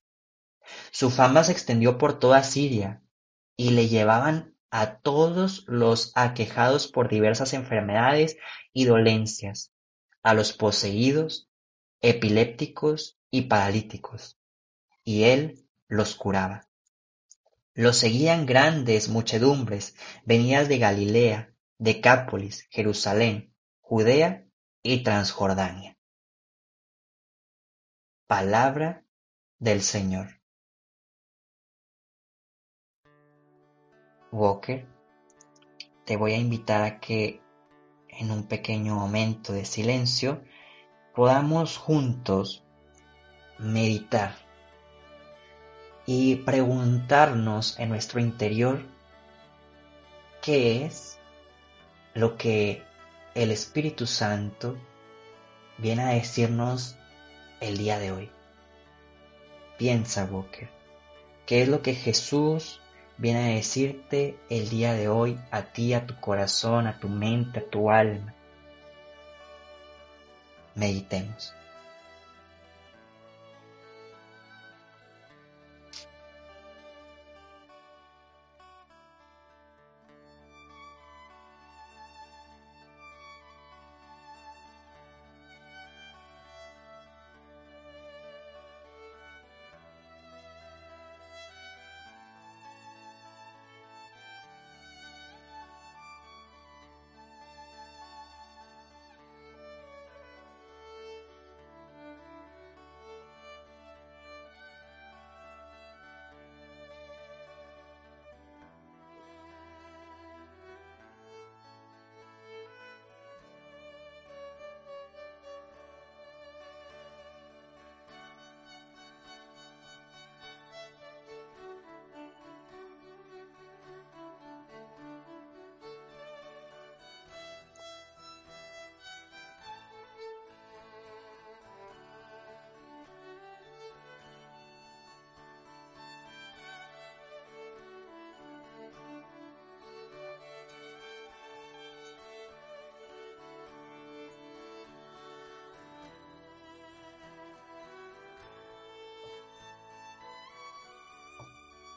Su 0.90 1.10
fama 1.10 1.44
se 1.44 1.52
extendió 1.52 1.98
por 1.98 2.18
toda 2.18 2.42
Siria 2.42 3.02
y 3.56 3.70
le 3.70 3.88
llevaban 3.88 4.54
a 4.70 4.98
todos 4.98 5.64
los 5.66 6.12
aquejados 6.14 6.86
por 6.86 7.08
diversas 7.08 7.54
enfermedades 7.54 8.36
y 8.72 8.84
dolencias, 8.84 9.72
a 10.22 10.34
los 10.34 10.52
poseídos, 10.52 11.48
epilépticos 12.00 13.18
y 13.30 13.42
paralíticos, 13.42 14.38
y 15.04 15.24
él 15.24 15.66
los 15.88 16.14
curaba. 16.14 16.69
Lo 17.74 17.92
seguían 17.92 18.46
grandes 18.46 19.08
muchedumbres 19.08 19.94
venidas 20.24 20.68
de 20.68 20.78
Galilea, 20.78 21.54
Decápolis, 21.78 22.66
Jerusalén, 22.70 23.54
Judea 23.80 24.44
y 24.82 25.02
Transjordania. 25.04 25.96
Palabra 28.26 29.04
del 29.58 29.82
Señor. 29.82 30.40
Walker, 34.32 34.86
te 36.04 36.16
voy 36.16 36.32
a 36.32 36.38
invitar 36.38 36.82
a 36.82 37.00
que 37.00 37.40
en 38.08 38.30
un 38.30 38.48
pequeño 38.48 38.96
momento 38.96 39.52
de 39.52 39.64
silencio 39.64 40.42
podamos 41.14 41.78
juntos 41.78 42.64
meditar 43.58 44.49
y 46.12 46.34
preguntarnos 46.34 47.78
en 47.78 47.88
nuestro 47.88 48.18
interior 48.18 48.80
qué 50.42 50.84
es 50.84 51.20
lo 52.14 52.36
que 52.36 52.82
el 53.36 53.52
Espíritu 53.52 54.08
Santo 54.08 54.76
viene 55.78 56.02
a 56.02 56.08
decirnos 56.08 56.96
el 57.60 57.78
día 57.78 58.00
de 58.00 58.10
hoy. 58.10 58.30
Piensa, 59.78 60.24
Walker, 60.24 60.68
qué 61.46 61.62
es 61.62 61.68
lo 61.68 61.80
que 61.80 61.94
Jesús 61.94 62.80
viene 63.16 63.44
a 63.44 63.54
decirte 63.54 64.36
el 64.48 64.68
día 64.68 64.94
de 64.94 65.06
hoy 65.06 65.38
a 65.52 65.62
ti, 65.62 65.94
a 65.94 66.08
tu 66.08 66.18
corazón, 66.18 66.88
a 66.88 66.98
tu 66.98 67.08
mente, 67.08 67.60
a 67.60 67.70
tu 67.70 67.88
alma. 67.88 68.34
Meditemos. 70.74 71.54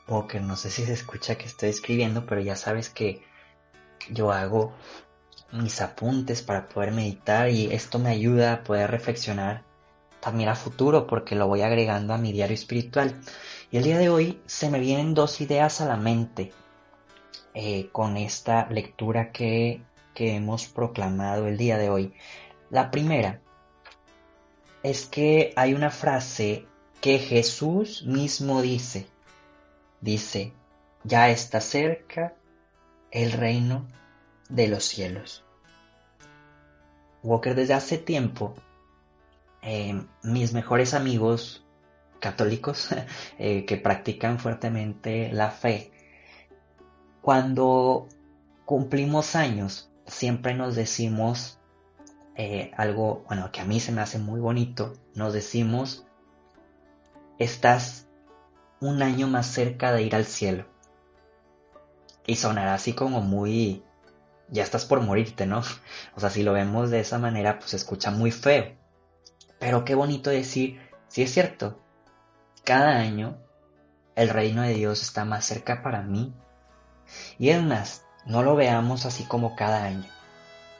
Walker, 0.07 0.41
no 0.41 0.55
sé 0.55 0.69
si 0.69 0.85
se 0.85 0.93
escucha 0.93 1.35
que 1.35 1.45
estoy 1.45 1.69
escribiendo, 1.69 2.25
pero 2.25 2.41
ya 2.41 2.55
sabes 2.55 2.89
que 2.89 3.23
yo 4.09 4.31
hago 4.31 4.73
mis 5.51 5.81
apuntes 5.81 6.41
para 6.41 6.67
poder 6.67 6.91
meditar 6.91 7.49
y 7.49 7.71
esto 7.71 7.99
me 7.99 8.09
ayuda 8.09 8.53
a 8.53 8.63
poder 8.63 8.89
reflexionar 8.91 9.63
también 10.19 10.49
a 10.49 10.55
futuro 10.55 11.05
porque 11.05 11.35
lo 11.35 11.47
voy 11.47 11.61
agregando 11.61 12.13
a 12.13 12.17
mi 12.17 12.31
diario 12.31 12.55
espiritual. 12.55 13.19
Y 13.71 13.77
el 13.77 13.83
día 13.83 13.97
de 13.97 14.09
hoy 14.09 14.41
se 14.45 14.69
me 14.69 14.79
vienen 14.79 15.13
dos 15.13 15.41
ideas 15.41 15.81
a 15.81 15.85
la 15.85 15.97
mente 15.97 16.51
eh, 17.53 17.89
con 17.91 18.17
esta 18.17 18.67
lectura 18.69 19.31
que, 19.31 19.81
que 20.13 20.35
hemos 20.35 20.67
proclamado 20.67 21.47
el 21.47 21.57
día 21.57 21.77
de 21.77 21.89
hoy. 21.89 22.13
La 22.69 22.89
primera 22.89 23.41
es 24.81 25.05
que 25.05 25.53
hay 25.55 25.73
una 25.73 25.91
frase 25.91 26.65
que 27.01 27.19
Jesús 27.19 28.03
mismo 28.03 28.61
dice. 28.61 29.12
Dice, 30.03 30.51
ya 31.05 31.29
está 31.29 31.61
cerca 31.61 32.33
el 33.09 33.31
reino 33.31 33.87
de 34.49 34.67
los 34.67 34.83
cielos. 34.83 35.45
Walker, 37.23 37.55
desde 37.55 37.73
hace 37.73 37.97
tiempo, 37.97 38.53
eh, 39.61 40.05
mis 40.21 40.51
mejores 40.51 40.93
amigos 40.93 41.65
católicos 42.19 42.89
eh, 43.39 43.63
que 43.63 43.77
practican 43.77 44.39
fuertemente 44.39 45.31
la 45.31 45.51
fe, 45.51 45.93
cuando 47.21 48.09
cumplimos 48.65 49.37
años, 49.37 49.89
siempre 50.05 50.53
nos 50.53 50.75
decimos 50.75 51.61
eh, 52.35 52.71
algo, 52.75 53.23
bueno, 53.29 53.53
que 53.53 53.61
a 53.61 53.65
mí 53.65 53.79
se 53.79 53.93
me 53.93 54.01
hace 54.01 54.19
muy 54.19 54.41
bonito, 54.41 54.95
nos 55.15 55.31
decimos, 55.31 56.05
estás 57.39 58.09
un 58.87 59.01
año 59.01 59.27
más 59.27 59.47
cerca 59.47 59.91
de 59.91 60.03
ir 60.03 60.15
al 60.15 60.25
cielo. 60.25 60.65
Y 62.25 62.35
sonará 62.35 62.73
así 62.73 62.93
como 62.93 63.21
muy, 63.21 63.83
ya 64.49 64.63
estás 64.63 64.85
por 64.85 65.01
morirte, 65.01 65.45
¿no? 65.45 65.61
O 66.15 66.19
sea, 66.19 66.29
si 66.29 66.43
lo 66.43 66.53
vemos 66.53 66.89
de 66.89 66.99
esa 66.99 67.19
manera, 67.19 67.59
pues 67.59 67.71
se 67.71 67.77
escucha 67.77 68.11
muy 68.11 68.31
feo. 68.31 68.75
Pero 69.59 69.85
qué 69.85 69.95
bonito 69.95 70.29
decir, 70.29 70.79
si 71.07 71.23
es 71.23 71.33
cierto, 71.33 71.79
cada 72.63 72.97
año 72.97 73.37
el 74.15 74.29
reino 74.29 74.61
de 74.61 74.73
Dios 74.73 75.01
está 75.01 75.25
más 75.25 75.45
cerca 75.45 75.81
para 75.81 76.01
mí. 76.01 76.33
Y 77.39 77.49
es 77.49 77.61
más, 77.61 78.05
no 78.25 78.43
lo 78.43 78.55
veamos 78.55 79.05
así 79.05 79.23
como 79.23 79.55
cada 79.55 79.83
año 79.83 80.13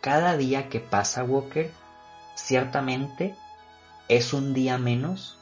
cada 0.04 0.36
día 0.36 0.68
que 0.68 0.82
pasa, 0.82 1.24
Walker, 1.24 1.72
ciertamente 2.36 3.36
es 4.10 4.34
un 4.34 4.54
día 4.54 4.78
menos 4.78 5.38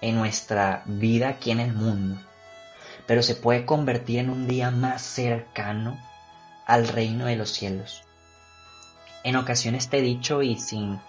en 0.00 0.16
nuestra 0.16 0.82
vida 0.86 1.28
aquí 1.28 1.50
en 1.50 1.60
el 1.60 1.72
mundo, 1.72 2.20
pero 3.06 3.22
se 3.22 3.34
puede 3.34 3.64
convertir 3.64 4.20
en 4.20 4.30
un 4.30 4.46
día 4.46 4.70
más 4.70 5.02
cercano 5.02 5.98
al 6.66 6.88
reino 6.88 7.26
de 7.26 7.36
los 7.36 7.50
cielos. 7.50 8.04
En 9.24 9.36
ocasiones 9.36 9.88
te 9.88 9.98
he 9.98 10.02
dicho 10.02 10.42
y 10.42 10.58
sin 10.58 11.00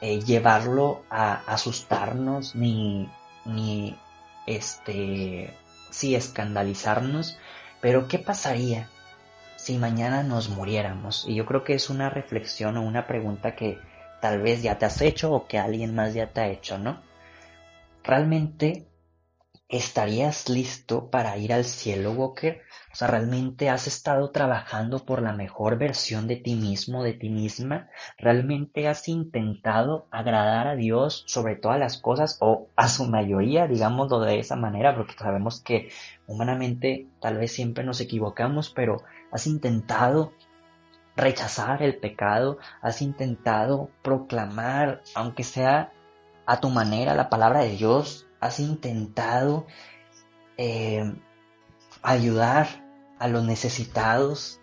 eh, 0.00 0.20
llevarlo 0.20 1.04
a 1.10 1.34
asustarnos 1.46 2.54
ni, 2.54 3.08
ni 3.44 3.98
este, 4.46 5.52
sí, 5.90 6.14
escandalizarnos, 6.14 7.38
pero 7.80 8.08
¿qué 8.08 8.18
pasaría 8.18 8.88
si 9.56 9.78
mañana 9.78 10.22
nos 10.22 10.48
muriéramos? 10.48 11.26
Y 11.28 11.34
yo 11.34 11.46
creo 11.46 11.64
que 11.64 11.74
es 11.74 11.90
una 11.90 12.10
reflexión 12.10 12.76
o 12.76 12.82
una 12.82 13.06
pregunta 13.06 13.54
que 13.54 13.78
tal 14.20 14.40
vez 14.40 14.62
ya 14.62 14.78
te 14.78 14.86
has 14.86 15.00
hecho 15.02 15.32
o 15.32 15.46
que 15.46 15.58
alguien 15.58 15.94
más 15.94 16.14
ya 16.14 16.28
te 16.28 16.40
ha 16.40 16.48
hecho, 16.48 16.78
¿no? 16.78 17.00
¿Realmente 18.04 18.86
estarías 19.66 20.50
listo 20.50 21.08
para 21.08 21.38
ir 21.38 21.54
al 21.54 21.64
cielo, 21.64 22.12
Walker? 22.12 22.60
O 22.92 22.96
sea, 22.96 23.08
¿realmente 23.08 23.70
has 23.70 23.86
estado 23.86 24.30
trabajando 24.30 25.06
por 25.06 25.22
la 25.22 25.32
mejor 25.32 25.78
versión 25.78 26.28
de 26.28 26.36
ti 26.36 26.54
mismo, 26.54 27.02
de 27.02 27.14
ti 27.14 27.30
misma? 27.30 27.88
¿Realmente 28.18 28.88
has 28.88 29.08
intentado 29.08 30.06
agradar 30.10 30.66
a 30.66 30.76
Dios 30.76 31.24
sobre 31.26 31.56
todas 31.56 31.80
las 31.80 31.96
cosas 31.96 32.36
o 32.40 32.68
a 32.76 32.88
su 32.88 33.06
mayoría, 33.06 33.66
digámoslo 33.68 34.20
de 34.20 34.38
esa 34.38 34.54
manera, 34.54 34.94
porque 34.94 35.14
sabemos 35.14 35.62
que 35.62 35.88
humanamente 36.26 37.08
tal 37.22 37.38
vez 37.38 37.52
siempre 37.52 37.84
nos 37.84 38.02
equivocamos, 38.02 38.68
pero 38.68 39.02
has 39.32 39.46
intentado 39.46 40.34
rechazar 41.16 41.82
el 41.82 41.96
pecado, 41.96 42.58
has 42.82 43.00
intentado 43.00 43.88
proclamar, 44.02 45.00
aunque 45.14 45.42
sea 45.42 45.90
a 46.46 46.60
tu 46.60 46.70
manera, 46.70 47.14
la 47.14 47.28
palabra 47.28 47.60
de 47.60 47.70
Dios, 47.70 48.26
has 48.40 48.60
intentado 48.60 49.66
eh, 50.56 51.14
ayudar 52.02 52.68
a 53.18 53.28
los 53.28 53.44
necesitados, 53.44 54.60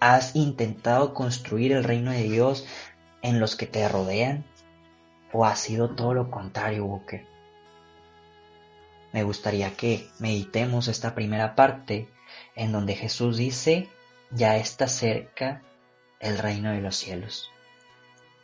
has 0.00 0.34
intentado 0.34 1.14
construir 1.14 1.72
el 1.72 1.84
reino 1.84 2.10
de 2.10 2.24
Dios 2.24 2.66
en 3.22 3.40
los 3.40 3.56
que 3.56 3.66
te 3.66 3.88
rodean, 3.88 4.44
o 5.32 5.44
ha 5.44 5.56
sido 5.56 5.94
todo 5.94 6.14
lo 6.14 6.30
contrario, 6.30 6.84
Walker. 6.84 7.26
Me 9.12 9.22
gustaría 9.22 9.74
que 9.74 10.08
meditemos 10.18 10.88
esta 10.88 11.14
primera 11.14 11.54
parte 11.54 12.08
en 12.54 12.72
donde 12.72 12.94
Jesús 12.94 13.36
dice, 13.36 13.88
ya 14.30 14.56
está 14.56 14.88
cerca 14.88 15.62
el 16.20 16.38
reino 16.38 16.72
de 16.72 16.80
los 16.80 16.96
cielos. 16.96 17.50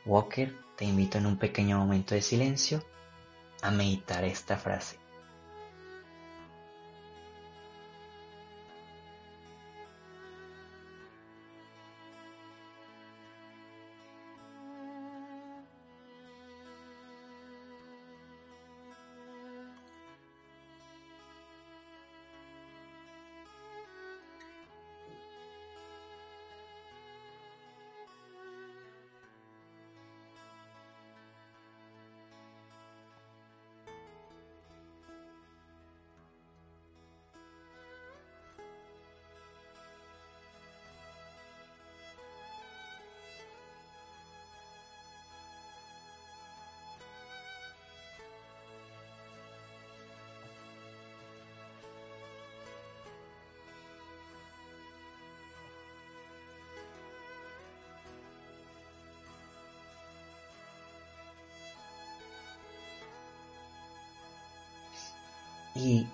Walker, 0.07 0.55
te 0.77 0.85
invito 0.85 1.19
en 1.19 1.27
un 1.27 1.37
pequeño 1.37 1.79
momento 1.79 2.15
de 2.15 2.23
silencio 2.23 2.85
a 3.63 3.71
meditar 3.71 4.25
esta 4.25 4.57
frase. 4.57 5.02
Y 65.83 66.07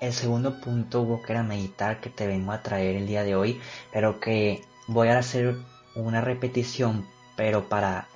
el 0.00 0.12
segundo 0.12 0.60
punto, 0.60 1.20
que 1.24 1.32
era 1.32 1.44
meditar, 1.44 2.00
que 2.00 2.10
te 2.10 2.26
vengo 2.26 2.50
a 2.50 2.62
traer 2.62 2.96
el 2.96 3.06
día 3.06 3.22
de 3.22 3.36
hoy, 3.36 3.60
pero 3.92 4.18
que 4.18 4.64
voy 4.88 5.08
a 5.08 5.18
hacer 5.18 5.56
una 5.94 6.20
repetición, 6.20 7.06
pero 7.36 7.68
para 7.68 8.08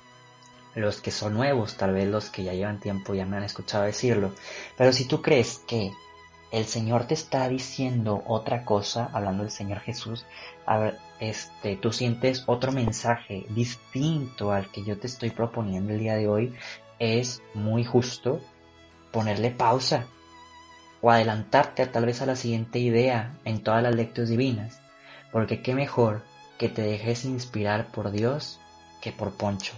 los 0.75 1.01
que 1.01 1.11
son 1.11 1.33
nuevos, 1.33 1.77
tal 1.77 1.93
vez 1.93 2.07
los 2.09 2.29
que 2.29 2.43
ya 2.43 2.53
llevan 2.53 2.81
tiempo 2.81 3.13
ya 3.13 3.25
me 3.25 3.37
han 3.37 3.43
escuchado 3.43 3.85
decirlo, 3.85 4.33
pero 4.77 4.91
si 4.91 5.05
tú 5.05 5.21
crees 5.21 5.59
que 5.65 5.93
el 6.51 6.65
Señor 6.65 7.07
te 7.07 7.13
está 7.13 7.47
diciendo 7.47 8.21
otra 8.27 8.65
cosa, 8.65 9.09
hablando 9.13 9.43
del 9.43 9.51
Señor 9.51 9.79
Jesús, 9.79 10.25
este, 11.21 11.77
tú 11.77 11.93
sientes 11.93 12.43
otro 12.47 12.73
mensaje 12.73 13.45
distinto 13.49 14.51
al 14.51 14.69
que 14.71 14.83
yo 14.83 14.99
te 14.99 15.07
estoy 15.07 15.29
proponiendo 15.29 15.93
el 15.93 15.99
día 15.99 16.15
de 16.15 16.27
hoy, 16.27 16.53
es 16.99 17.41
muy 17.53 17.85
justo 17.85 18.41
ponerle 19.11 19.51
pausa 19.51 20.07
o 21.07 21.11
adelantarte 21.11 21.85
tal 21.85 22.05
vez 22.05 22.21
a 22.21 22.25
la 22.25 22.35
siguiente 22.35 22.79
idea 22.79 23.31
en 23.45 23.63
todas 23.63 23.81
las 23.81 23.95
lecturas 23.95 24.29
divinas, 24.29 24.81
porque 25.31 25.61
qué 25.61 25.73
mejor 25.73 26.21
que 26.57 26.67
te 26.67 26.81
dejes 26.81 27.23
inspirar 27.23 27.87
por 27.93 28.11
Dios 28.11 28.59
que 28.99 29.13
por 29.13 29.31
Poncho. 29.31 29.73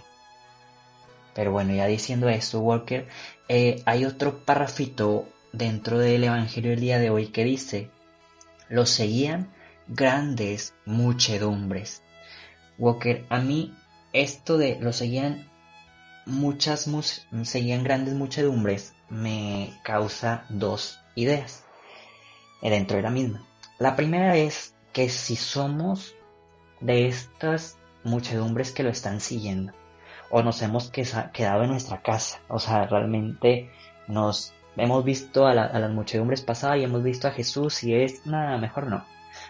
Pero 1.32 1.52
bueno, 1.52 1.72
ya 1.72 1.86
diciendo 1.86 2.28
esto, 2.28 2.58
Walker, 2.58 3.06
eh, 3.48 3.80
hay 3.86 4.06
otro 4.06 4.44
párrafito 4.44 5.28
dentro 5.52 6.00
del 6.00 6.24
Evangelio 6.24 6.72
del 6.72 6.80
día 6.80 6.98
de 6.98 7.10
hoy 7.10 7.28
que 7.28 7.44
dice, 7.44 7.90
los 8.68 8.90
seguían 8.90 9.52
grandes 9.86 10.74
muchedumbres. 10.84 12.02
Walker, 12.76 13.24
a 13.28 13.38
mí 13.38 13.72
esto 14.12 14.58
de 14.58 14.80
los 14.80 14.96
seguían 14.96 15.48
muchas, 16.26 16.90
seguían 17.44 17.84
grandes 17.84 18.14
muchedumbres 18.14 18.94
me 19.08 19.78
causa 19.84 20.44
dos 20.48 20.99
ideas. 21.14 21.64
dentro 22.62 22.96
de 22.96 23.02
la 23.02 23.10
misma. 23.10 23.42
La 23.78 23.96
primera 23.96 24.36
es 24.36 24.74
que 24.92 25.08
si 25.08 25.36
somos 25.36 26.14
de 26.80 27.06
estas 27.06 27.78
muchedumbres 28.04 28.72
que 28.72 28.82
lo 28.82 28.90
están 28.90 29.20
siguiendo, 29.20 29.72
o 30.30 30.42
nos 30.42 30.62
hemos 30.62 30.90
quedado 30.90 31.64
en 31.64 31.70
nuestra 31.70 32.02
casa, 32.02 32.40
o 32.48 32.58
sea, 32.58 32.86
realmente 32.86 33.70
nos 34.06 34.52
hemos 34.76 35.04
visto 35.04 35.46
a, 35.46 35.54
las 35.54 35.90
muchedumbres 35.90 36.42
pasadas 36.42 36.78
y 36.78 36.84
hemos 36.84 37.02
visto 37.02 37.28
a 37.28 37.32
Jesús 37.32 37.82
y 37.84 37.94
es, 37.94 38.26
nada, 38.26 38.58
mejor 38.58 38.86
no, 38.86 39.04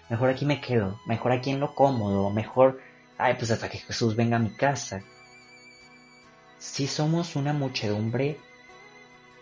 mejor 0.08 0.30
aquí 0.30 0.46
me 0.46 0.60
quedo, 0.60 0.98
mejor 1.06 1.32
aquí 1.32 1.50
en 1.50 1.60
lo 1.60 1.74
cómodo, 1.74 2.30
mejor, 2.30 2.80
ay, 3.18 3.34
pues 3.34 3.50
hasta 3.50 3.68
que 3.68 3.78
Jesús 3.78 4.16
venga 4.16 4.36
a 4.36 4.40
mi 4.40 4.50
casa. 4.50 5.02
Si 6.58 6.86
somos 6.86 7.36
una 7.36 7.52
muchedumbre 7.52 8.38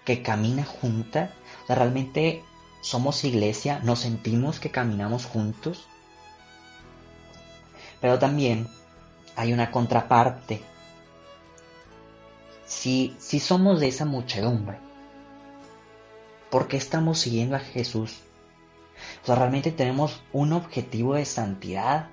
que 0.08 0.22
camina 0.22 0.64
junta, 0.64 1.34
o 1.64 1.66
sea, 1.66 1.76
realmente 1.76 2.42
somos 2.80 3.24
iglesia, 3.24 3.80
nos 3.84 3.98
sentimos 3.98 4.58
que 4.58 4.70
caminamos 4.70 5.26
juntos, 5.26 5.86
pero 8.00 8.18
también 8.18 8.68
hay 9.36 9.52
una 9.52 9.70
contraparte. 9.70 10.62
Si, 12.64 13.14
si 13.18 13.38
somos 13.38 13.80
de 13.80 13.88
esa 13.88 14.06
muchedumbre, 14.06 14.78
¿por 16.50 16.68
qué 16.68 16.78
estamos 16.78 17.18
siguiendo 17.18 17.56
a 17.56 17.60
Jesús? 17.60 18.20
O 19.22 19.26
sea, 19.26 19.34
¿realmente 19.34 19.72
tenemos 19.72 20.22
un 20.32 20.54
objetivo 20.54 21.16
de 21.16 21.26
santidad? 21.26 22.08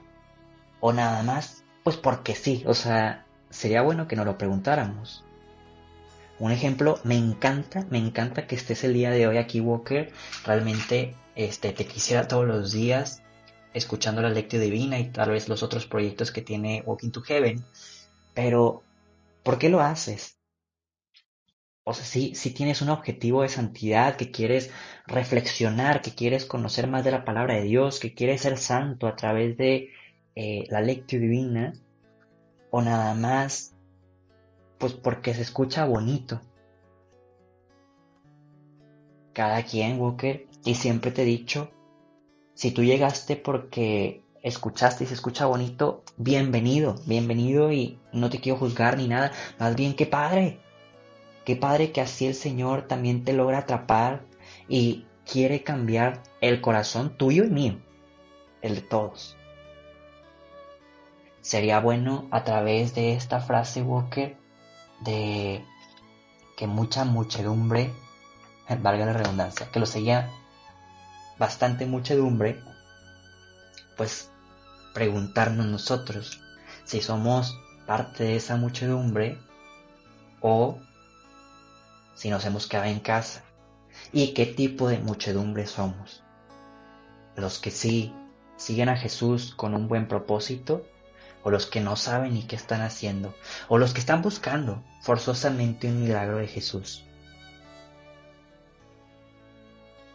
¿O 0.81 0.91
nada 0.91 1.23
más? 1.23 1.63
Pues 1.85 1.95
porque 1.95 2.35
sí, 2.35 2.61
o 2.67 2.73
sea, 2.73 3.25
sería 3.49 3.83
bueno 3.83 4.09
que 4.09 4.17
nos 4.17 4.25
lo 4.25 4.37
preguntáramos. 4.37 5.23
Un 6.37 6.51
ejemplo, 6.51 6.99
me 7.03 7.15
encanta, 7.15 7.85
me 7.89 7.97
encanta 7.97 8.45
que 8.45 8.55
estés 8.55 8.83
el 8.83 8.93
día 8.93 9.11
de 9.11 9.25
hoy 9.27 9.37
aquí, 9.37 9.61
Walker. 9.61 10.11
Realmente 10.45 11.15
este, 11.35 11.71
te 11.71 11.85
quisiera 11.85 12.27
todos 12.27 12.45
los 12.45 12.73
días 12.73 13.21
escuchando 13.73 14.21
la 14.21 14.29
lectura 14.29 14.63
divina 14.63 14.99
y 14.99 15.09
tal 15.11 15.31
vez 15.31 15.47
los 15.49 15.63
otros 15.63 15.85
proyectos 15.85 16.31
que 16.31 16.41
tiene 16.41 16.83
Walking 16.85 17.11
to 17.11 17.21
Heaven. 17.21 17.63
Pero, 18.33 18.83
¿por 19.43 19.57
qué 19.59 19.69
lo 19.69 19.81
haces? 19.81 20.37
O 21.83 21.93
sea, 21.93 22.03
si, 22.03 22.35
si 22.35 22.51
tienes 22.51 22.81
un 22.81 22.89
objetivo 22.89 23.43
de 23.43 23.49
santidad, 23.49 24.15
que 24.15 24.31
quieres 24.31 24.71
reflexionar, 25.05 26.01
que 26.01 26.15
quieres 26.15 26.45
conocer 26.45 26.87
más 26.87 27.03
de 27.03 27.11
la 27.11 27.23
palabra 27.23 27.55
de 27.55 27.63
Dios, 27.63 27.99
que 27.99 28.13
quieres 28.13 28.41
ser 28.41 28.57
santo 28.57 29.07
a 29.07 29.15
través 29.15 29.55
de 29.55 29.89
eh, 30.35 30.65
la 30.69 30.81
lectura 30.81 31.21
divina, 31.21 31.73
o 32.71 32.81
nada 32.81 33.13
más, 33.13 33.74
pues 34.77 34.93
porque 34.93 35.33
se 35.33 35.41
escucha 35.41 35.85
bonito. 35.85 36.41
Cada 39.33 39.63
quien, 39.63 39.99
Walker, 39.99 40.47
y 40.63 40.75
siempre 40.75 41.11
te 41.11 41.23
he 41.23 41.25
dicho, 41.25 41.71
si 42.53 42.71
tú 42.71 42.83
llegaste 42.83 43.35
porque 43.35 44.23
escuchaste 44.41 45.03
y 45.03 45.07
se 45.07 45.13
escucha 45.13 45.45
bonito, 45.45 46.03
bienvenido, 46.17 46.95
bienvenido 47.05 47.71
y 47.71 47.99
no 48.13 48.29
te 48.29 48.39
quiero 48.39 48.57
juzgar 48.57 48.97
ni 48.97 49.07
nada. 49.07 49.31
Más 49.59 49.75
bien, 49.75 49.95
qué 49.95 50.05
padre. 50.05 50.59
Qué 51.43 51.55
padre 51.55 51.91
que 51.91 52.01
así 52.01 52.25
el 52.25 52.35
Señor 52.35 52.83
también 52.87 53.23
te 53.23 53.33
logra 53.33 53.59
atrapar 53.59 54.23
y 54.67 55.05
quiere 55.29 55.63
cambiar 55.63 56.21
el 56.41 56.61
corazón 56.61 57.17
tuyo 57.17 57.43
y 57.43 57.49
mío, 57.49 57.77
el 58.61 58.75
de 58.75 58.81
todos. 58.81 59.35
Sería 61.41 61.79
bueno 61.79 62.27
a 62.31 62.43
través 62.43 62.95
de 62.95 63.13
esta 63.13 63.39
frase, 63.41 63.83
Walker, 63.83 64.37
de 65.05 65.63
que 66.57 66.67
mucha 66.67 67.05
muchedumbre, 67.05 67.93
valga 68.81 69.05
la 69.05 69.13
redundancia, 69.13 69.71
que 69.71 69.79
lo 69.79 69.85
seguía 69.85 70.29
bastante 71.37 71.85
muchedumbre, 71.85 72.61
pues 73.97 74.29
preguntarnos 74.93 75.65
nosotros 75.65 76.41
si 76.85 77.01
somos 77.01 77.59
parte 77.85 78.23
de 78.23 78.35
esa 78.37 78.55
muchedumbre 78.55 79.37
o 80.41 80.79
si 82.15 82.29
nos 82.29 82.45
hemos 82.45 82.67
quedado 82.67 82.87
en 82.87 82.99
casa 82.99 83.43
y 84.11 84.33
qué 84.33 84.45
tipo 84.45 84.87
de 84.87 84.99
muchedumbre 84.99 85.67
somos. 85.67 86.23
Los 87.35 87.59
que 87.59 87.71
sí 87.71 88.13
siguen 88.57 88.89
a 88.89 88.97
Jesús 88.97 89.53
con 89.55 89.75
un 89.75 89.87
buen 89.87 90.07
propósito 90.07 90.85
o 91.45 91.51
los 91.51 91.67
que 91.67 91.79
no 91.79 91.95
saben 91.95 92.33
ni 92.33 92.41
qué 92.43 92.55
están 92.55 92.81
haciendo 92.81 93.33
o 93.69 93.77
los 93.77 93.93
que 93.93 93.99
están 93.99 94.23
buscando 94.23 94.83
forzosamente 95.01 95.87
un 95.87 96.03
milagro 96.03 96.37
de 96.37 96.47
Jesús. 96.47 97.03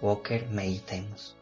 Walker, 0.03 0.49
meditemos. 0.49 1.37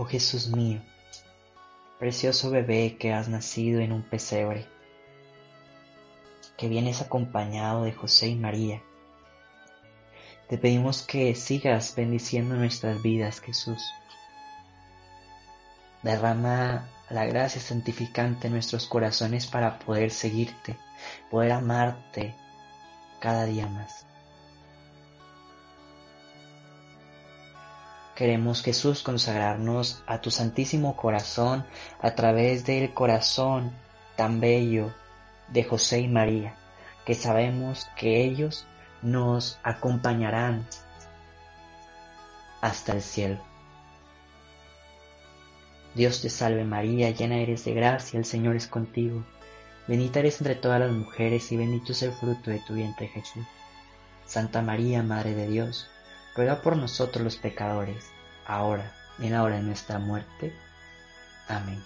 Oh 0.00 0.04
Jesús 0.04 0.46
mío, 0.46 0.80
precioso 1.98 2.52
bebé 2.52 2.96
que 3.00 3.12
has 3.12 3.28
nacido 3.28 3.80
en 3.80 3.90
un 3.90 4.04
pesebre, 4.04 4.64
que 6.56 6.68
vienes 6.68 7.02
acompañado 7.02 7.82
de 7.82 7.90
José 7.90 8.28
y 8.28 8.36
María. 8.36 8.80
Te 10.48 10.56
pedimos 10.56 11.02
que 11.02 11.34
sigas 11.34 11.96
bendiciendo 11.96 12.54
nuestras 12.54 13.02
vidas, 13.02 13.40
Jesús. 13.40 13.82
Derrama 16.04 16.88
la 17.10 17.26
gracia 17.26 17.60
santificante 17.60 18.46
en 18.46 18.52
nuestros 18.52 18.86
corazones 18.86 19.48
para 19.48 19.80
poder 19.80 20.12
seguirte, 20.12 20.76
poder 21.28 21.50
amarte 21.50 22.36
cada 23.18 23.46
día 23.46 23.66
más. 23.66 24.07
Queremos 28.18 28.64
Jesús 28.64 29.04
consagrarnos 29.04 30.02
a 30.08 30.20
tu 30.20 30.32
santísimo 30.32 30.96
corazón 30.96 31.64
a 32.00 32.16
través 32.16 32.66
del 32.66 32.92
corazón 32.92 33.70
tan 34.16 34.40
bello 34.40 34.92
de 35.52 35.62
José 35.62 36.00
y 36.00 36.08
María, 36.08 36.56
que 37.06 37.14
sabemos 37.14 37.86
que 37.96 38.24
ellos 38.24 38.66
nos 39.02 39.60
acompañarán 39.62 40.66
hasta 42.60 42.90
el 42.90 43.02
cielo. 43.02 43.38
Dios 45.94 46.20
te 46.20 46.28
salve 46.28 46.64
María, 46.64 47.10
llena 47.10 47.36
eres 47.36 47.64
de 47.66 47.74
gracia, 47.74 48.18
el 48.18 48.24
Señor 48.24 48.56
es 48.56 48.66
contigo. 48.66 49.24
Bendita 49.86 50.18
eres 50.18 50.40
entre 50.40 50.56
todas 50.56 50.80
las 50.80 50.90
mujeres 50.90 51.52
y 51.52 51.56
bendito 51.56 51.92
es 51.92 52.02
el 52.02 52.10
fruto 52.10 52.50
de 52.50 52.58
tu 52.66 52.74
vientre 52.74 53.06
Jesús. 53.06 53.46
Santa 54.26 54.60
María, 54.60 55.04
Madre 55.04 55.34
de 55.34 55.46
Dios, 55.46 55.88
ruega 56.34 56.62
por 56.62 56.76
nosotros 56.76 57.24
los 57.24 57.36
pecadores, 57.36 58.10
ahora 58.46 58.92
y 59.18 59.26
en 59.26 59.32
la 59.32 59.42
hora 59.42 59.56
de 59.56 59.62
nuestra 59.62 59.98
muerte. 59.98 60.54
Amén. 61.48 61.82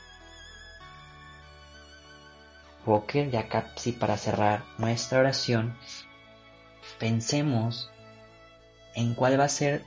Walker, 2.85 3.31
ya 3.31 3.49
casi 3.49 3.93
para 3.93 4.17
cerrar 4.17 4.65
nuestra 4.79 5.21
oración, 5.21 5.77
pensemos 6.99 7.91
en 8.95 9.15
cuál 9.15 9.39
va 9.39 9.45
a 9.45 9.49
ser 9.49 9.85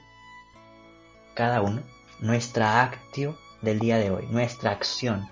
cada 1.33 1.61
uno 1.61 1.83
nuestra 2.19 2.81
actio 2.81 3.37
del 3.61 3.79
día 3.79 3.97
de 3.97 4.11
hoy, 4.11 4.27
nuestra 4.27 4.71
acción. 4.71 5.29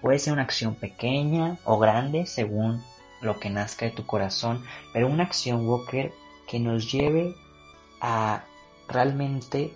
Puede 0.00 0.18
ser 0.18 0.32
una 0.32 0.42
acción 0.42 0.74
pequeña 0.74 1.58
o 1.64 1.78
grande 1.78 2.26
según 2.26 2.82
lo 3.20 3.38
que 3.38 3.50
nazca 3.50 3.86
de 3.86 3.92
tu 3.92 4.06
corazón, 4.06 4.64
pero 4.92 5.08
una 5.08 5.24
acción, 5.24 5.68
Walker, 5.68 6.12
que 6.48 6.58
nos 6.58 6.90
lleve 6.90 7.34
a 8.00 8.44
realmente 8.90 9.72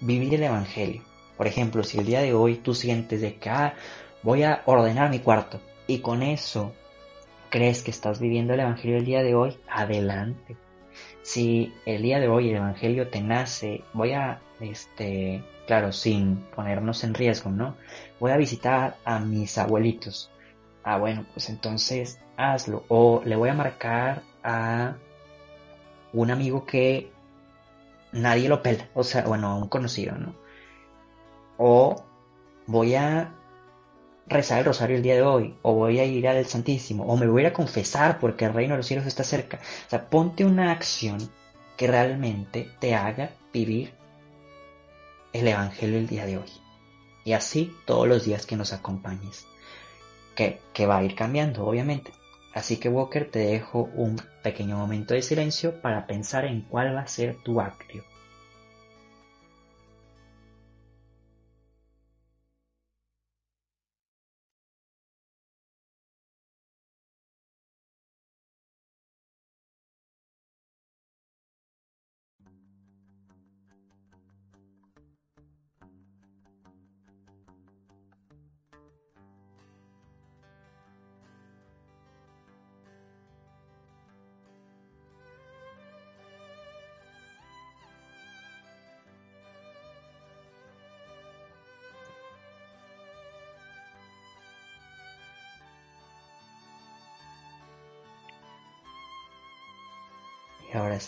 vivir 0.00 0.34
el 0.34 0.44
Evangelio. 0.44 1.02
Por 1.36 1.46
ejemplo, 1.46 1.82
si 1.82 1.98
el 1.98 2.06
día 2.06 2.20
de 2.20 2.34
hoy 2.34 2.56
tú 2.56 2.74
sientes 2.74 3.20
de 3.20 3.36
que 3.36 3.50
ah, 3.50 3.74
voy 4.22 4.42
a 4.42 4.62
ordenar 4.66 5.10
mi 5.10 5.20
cuarto 5.20 5.60
y 5.86 6.00
con 6.00 6.22
eso 6.22 6.72
crees 7.50 7.82
que 7.82 7.90
estás 7.90 8.20
viviendo 8.20 8.54
el 8.54 8.60
Evangelio 8.60 8.96
el 8.96 9.04
día 9.04 9.22
de 9.22 9.34
hoy, 9.34 9.58
adelante. 9.68 10.56
Si 11.22 11.72
el 11.84 12.02
día 12.02 12.20
de 12.20 12.28
hoy 12.28 12.50
el 12.50 12.56
Evangelio 12.56 13.08
te 13.08 13.20
nace, 13.20 13.82
voy 13.92 14.12
a, 14.12 14.40
este, 14.60 15.42
claro, 15.66 15.92
sin 15.92 16.36
ponernos 16.54 17.04
en 17.04 17.14
riesgo, 17.14 17.50
¿no? 17.50 17.76
Voy 18.18 18.30
a 18.32 18.36
visitar 18.36 18.96
a 19.04 19.18
mis 19.18 19.58
abuelitos. 19.58 20.30
Ah, 20.82 20.98
bueno, 20.98 21.26
pues 21.32 21.50
entonces 21.50 22.18
hazlo. 22.36 22.84
O 22.88 23.22
le 23.24 23.36
voy 23.36 23.50
a 23.50 23.54
marcar 23.54 24.22
a 24.42 24.96
un 26.12 26.30
amigo 26.30 26.64
que 26.64 27.10
nadie 28.12 28.48
lo 28.48 28.62
pela, 28.62 28.88
o 28.94 29.04
sea, 29.04 29.22
bueno, 29.22 29.58
un 29.58 29.68
conocido, 29.68 30.16
¿no? 30.16 30.34
O 31.58 32.04
voy 32.66 32.94
a 32.94 33.34
rezar 34.26 34.60
el 34.60 34.64
rosario 34.64 34.96
el 34.96 35.02
día 35.02 35.14
de 35.14 35.22
hoy, 35.22 35.56
o 35.62 35.74
voy 35.74 35.98
a 35.98 36.04
ir 36.04 36.26
al 36.28 36.46
Santísimo, 36.46 37.04
o 37.04 37.16
me 37.16 37.26
voy 37.26 37.42
a 37.42 37.46
ir 37.46 37.52
a 37.52 37.54
confesar 37.54 38.18
porque 38.18 38.44
el 38.44 38.54
reino 38.54 38.74
de 38.74 38.78
los 38.78 38.86
cielos 38.86 39.06
está 39.06 39.24
cerca. 39.24 39.58
O 39.86 39.90
sea, 39.90 40.08
ponte 40.08 40.44
una 40.44 40.70
acción 40.70 41.18
que 41.76 41.86
realmente 41.86 42.70
te 42.78 42.94
haga 42.94 43.32
vivir 43.52 43.92
el 45.32 45.48
Evangelio 45.48 45.98
el 45.98 46.06
día 46.06 46.26
de 46.26 46.38
hoy. 46.38 46.50
Y 47.24 47.32
así 47.32 47.74
todos 47.86 48.08
los 48.08 48.24
días 48.24 48.46
que 48.46 48.56
nos 48.56 48.72
acompañes. 48.72 49.46
Que, 50.34 50.60
que 50.72 50.86
va 50.86 50.98
a 50.98 51.04
ir 51.04 51.14
cambiando, 51.14 51.66
obviamente. 51.66 52.12
Así 52.52 52.78
que 52.78 52.88
Walker, 52.88 53.30
te 53.30 53.40
dejo 53.40 53.88
un 53.94 54.20
pequeño 54.42 54.76
momento 54.76 55.14
de 55.14 55.22
silencio 55.22 55.80
para 55.80 56.06
pensar 56.06 56.44
en 56.44 56.62
cuál 56.62 56.94
va 56.94 57.02
a 57.02 57.06
ser 57.06 57.36
tu 57.36 57.60
acto. 57.60 57.98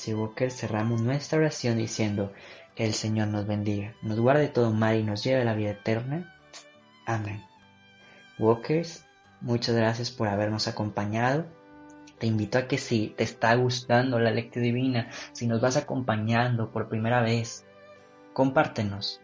Y 0.04 0.10
ahora 0.10 0.14
sí, 0.16 0.20
Walker, 0.20 0.50
cerramos 0.50 1.00
nuestra 1.00 1.38
oración 1.38 1.78
diciendo 1.78 2.32
que 2.74 2.84
el 2.84 2.94
Señor 2.94 3.28
nos 3.28 3.46
bendiga, 3.46 3.94
nos 4.02 4.18
guarde 4.18 4.48
todo 4.48 4.72
mal 4.72 4.96
y 4.96 5.04
nos 5.04 5.22
lleve 5.22 5.42
a 5.42 5.44
la 5.44 5.54
vida 5.54 5.70
eterna. 5.70 6.34
Amén. 7.06 7.44
Walkers, 8.38 9.04
muchas 9.40 9.76
gracias 9.76 10.10
por 10.10 10.26
habernos 10.26 10.66
acompañado. 10.66 11.46
Te 12.18 12.26
invito 12.26 12.58
a 12.58 12.66
que 12.66 12.78
si 12.78 13.08
te 13.16 13.22
está 13.22 13.54
gustando 13.54 14.18
la 14.18 14.30
lectura 14.32 14.64
divina, 14.64 15.08
si 15.32 15.46
nos 15.46 15.60
vas 15.60 15.76
acompañando 15.76 16.72
por 16.72 16.88
primera 16.88 17.20
vez, 17.20 17.64
compártenos. 18.32 19.20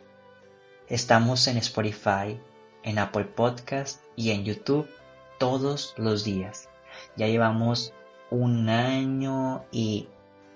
Estamos 0.86 1.48
en 1.48 1.56
Spotify, 1.56 2.40
en 2.84 2.98
Apple 2.98 3.24
Podcast 3.24 4.02
y 4.14 4.30
en 4.30 4.44
YouTube 4.44 4.88
todos 5.38 5.94
los 5.96 6.24
días. 6.24 6.68
Ya 7.16 7.26
llevamos 7.26 7.92
un 8.30 8.68
año 8.68 9.64
y 9.72 10.08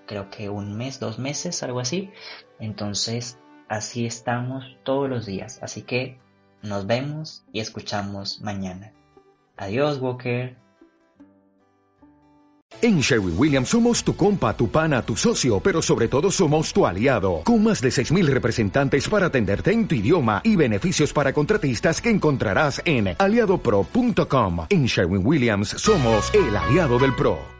creo 0.05 0.29
que 0.29 0.49
un 0.49 0.77
mes, 0.77 0.99
dos 0.99 1.19
meses, 1.19 1.63
algo 1.63 1.79
así. 1.79 2.11
Entonces, 2.59 3.37
así 3.67 4.05
estamos 4.05 4.63
todos 4.83 5.09
los 5.09 5.25
días. 5.25 5.59
Así 5.61 5.83
que 5.83 6.19
nos 6.61 6.87
vemos 6.87 7.43
y 7.51 7.59
escuchamos 7.59 8.41
mañana. 8.41 8.93
Adiós, 9.57 9.99
Walker. 9.99 10.57
En 12.81 12.99
Sherwin 12.99 13.35
Williams 13.37 13.69
somos 13.69 14.03
tu 14.03 14.15
compa, 14.15 14.57
tu 14.57 14.67
pana, 14.67 15.01
tu 15.01 15.15
socio, 15.15 15.59
pero 15.59 15.81
sobre 15.81 16.07
todo 16.07 16.29
somos 16.29 16.73
tu 16.73 16.85
aliado, 16.85 17.41
con 17.45 17.63
más 17.63 17.81
de 17.81 17.89
6.000 17.89 18.25
representantes 18.25 19.07
para 19.07 19.27
atenderte 19.27 19.71
en 19.71 19.87
tu 19.87 19.95
idioma 19.95 20.41
y 20.43 20.55
beneficios 20.55 21.13
para 21.13 21.31
contratistas 21.31 22.01
que 22.01 22.09
encontrarás 22.09 22.81
en 22.83 23.15
aliadopro.com. 23.17 24.65
En 24.69 24.85
Sherwin 24.85 25.25
Williams 25.25 25.69
somos 25.69 26.33
el 26.33 26.55
aliado 26.57 26.99
del 26.99 27.15
PRO. 27.15 27.37